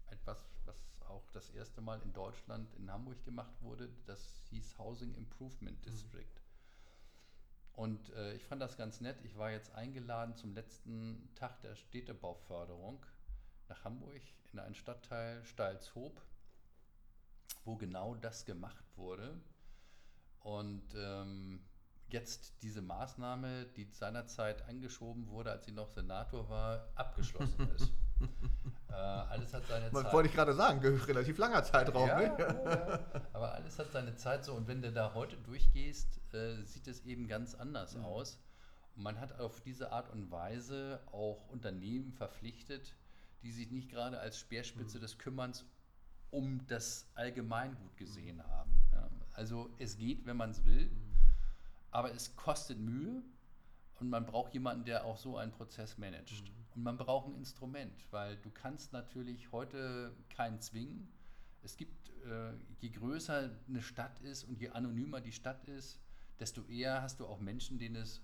[0.08, 0.76] etwas, was
[1.08, 3.90] auch das erste Mal in Deutschland, in Hamburg gemacht wurde.
[4.06, 5.92] Das hieß Housing Improvement mhm.
[5.92, 6.24] District.
[6.24, 6.40] Mhm.
[7.80, 9.18] Und äh, ich fand das ganz nett.
[9.24, 13.06] Ich war jetzt eingeladen zum letzten Tag der Städtebauförderung
[13.70, 16.20] nach Hamburg in einen Stadtteil Steilshoop,
[17.66, 19.40] wo genau das gemacht wurde.
[20.42, 21.62] Und ähm,
[22.10, 27.92] jetzt diese Maßnahme, die seinerzeit angeschoben wurde, als sie noch Senator war, abgeschlossen ist.
[28.90, 30.14] äh, alles hat seine Was Zeit.
[30.14, 32.08] Wollte ich gerade sagen, relativ langer Zeitraum.
[32.08, 32.36] Ja, ne?
[32.38, 34.54] ja, aber alles hat seine Zeit so.
[34.54, 38.06] Und wenn du da heute durchgehst, äh, sieht es eben ganz anders mhm.
[38.06, 38.40] aus.
[38.96, 42.96] Und man hat auf diese Art und Weise auch Unternehmen verpflichtet,
[43.44, 45.02] die sich nicht gerade als Speerspitze mhm.
[45.02, 45.66] des Kümmerns
[46.32, 48.44] um das Allgemeingut gesehen mhm.
[48.44, 48.72] haben.
[48.94, 49.10] Ja.
[49.34, 51.14] Also es geht, wenn man es will, mhm.
[51.92, 53.24] aber es kostet Mühe
[54.00, 56.44] und man braucht jemanden, der auch so einen Prozess managt.
[56.44, 56.60] Mhm.
[56.76, 61.12] Und man braucht ein Instrument, weil du kannst natürlich heute keinen zwingen.
[61.64, 66.00] Es gibt, äh, je größer eine Stadt ist und je anonymer die Stadt ist,
[66.40, 68.22] desto eher hast du auch Menschen, denen es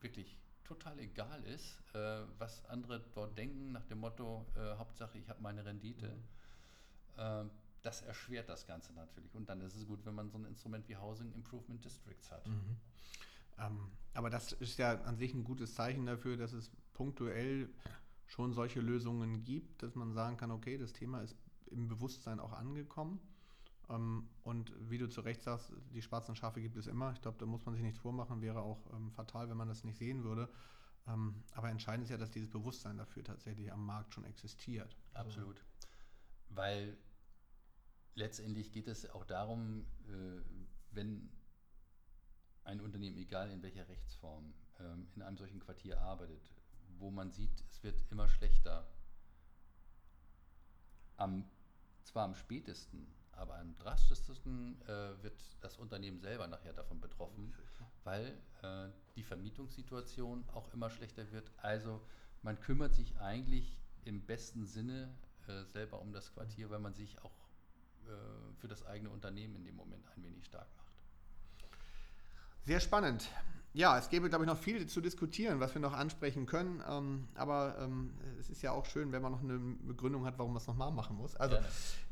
[0.00, 0.36] wirklich
[0.70, 5.42] total egal ist, äh, was andere dort denken, nach dem Motto, äh, Hauptsache ich habe
[5.42, 6.08] meine Rendite.
[6.08, 7.20] Mhm.
[7.20, 7.44] Äh,
[7.82, 9.34] das erschwert das Ganze natürlich.
[9.34, 12.46] Und dann ist es gut, wenn man so ein Instrument wie Housing Improvement Districts hat.
[12.46, 12.76] Mhm.
[13.58, 17.68] Ähm, aber das ist ja an sich ein gutes Zeichen dafür, dass es punktuell
[18.26, 21.36] schon solche Lösungen gibt, dass man sagen kann, okay, das Thema ist
[21.70, 23.20] im Bewusstsein auch angekommen.
[23.90, 27.12] Ähm, und wie du zu Recht sagst, die schwarzen Schafe gibt es immer.
[27.12, 29.84] Ich glaube, da muss man sich nichts vormachen, wäre auch ähm, fatal, wenn man das
[29.84, 30.48] nicht sehen würde.
[31.06, 34.96] Ähm, aber entscheidend ist ja, dass dieses Bewusstsein dafür tatsächlich am Markt schon existiert.
[35.14, 35.62] Absolut.
[36.50, 36.96] Weil
[38.14, 40.40] letztendlich geht es auch darum, äh,
[40.92, 41.30] wenn
[42.64, 44.52] ein Unternehmen, egal in welcher Rechtsform,
[45.14, 46.50] in einem solchen Quartier arbeitet,
[46.98, 48.86] wo man sieht, es wird immer schlechter,
[51.16, 51.44] am,
[52.02, 57.54] zwar am spätesten, aber am drastischsten äh, wird das Unternehmen selber nachher davon betroffen,
[58.04, 61.50] weil äh, die Vermietungssituation auch immer schlechter wird.
[61.58, 62.00] Also
[62.42, 65.14] man kümmert sich eigentlich im besten Sinne
[65.46, 67.34] äh, selber um das Quartier, weil man sich auch
[68.06, 70.94] äh, für das eigene Unternehmen in dem Moment ein wenig stark macht.
[72.64, 73.28] Sehr spannend.
[73.72, 76.82] Ja, es gäbe, glaube ich, noch viel zu diskutieren, was wir noch ansprechen können.
[76.88, 78.10] Ähm, aber ähm,
[78.40, 80.90] es ist ja auch schön, wenn man noch eine Begründung hat, warum man es nochmal
[80.90, 81.36] machen muss.
[81.36, 81.56] Also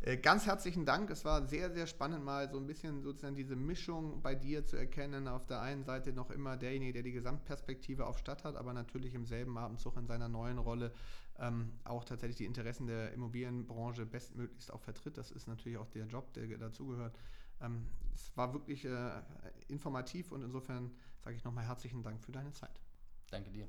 [0.02, 1.10] äh, ganz herzlichen Dank.
[1.10, 4.76] Es war sehr, sehr spannend, mal so ein bisschen sozusagen diese Mischung bei dir zu
[4.76, 5.26] erkennen.
[5.26, 9.14] Auf der einen Seite noch immer derjenige, der die Gesamtperspektive auf Stadt hat, aber natürlich
[9.14, 10.92] im selben Abendzug in seiner neuen Rolle
[11.40, 15.18] ähm, auch tatsächlich die Interessen der Immobilienbranche bestmöglichst auch vertritt.
[15.18, 17.16] Das ist natürlich auch der Job, der dazugehört.
[17.60, 19.10] Ähm, es war wirklich äh,
[19.68, 20.92] informativ und insofern
[21.28, 22.80] sage ich nochmal herzlichen Dank für deine Zeit.
[23.30, 23.68] Danke dir.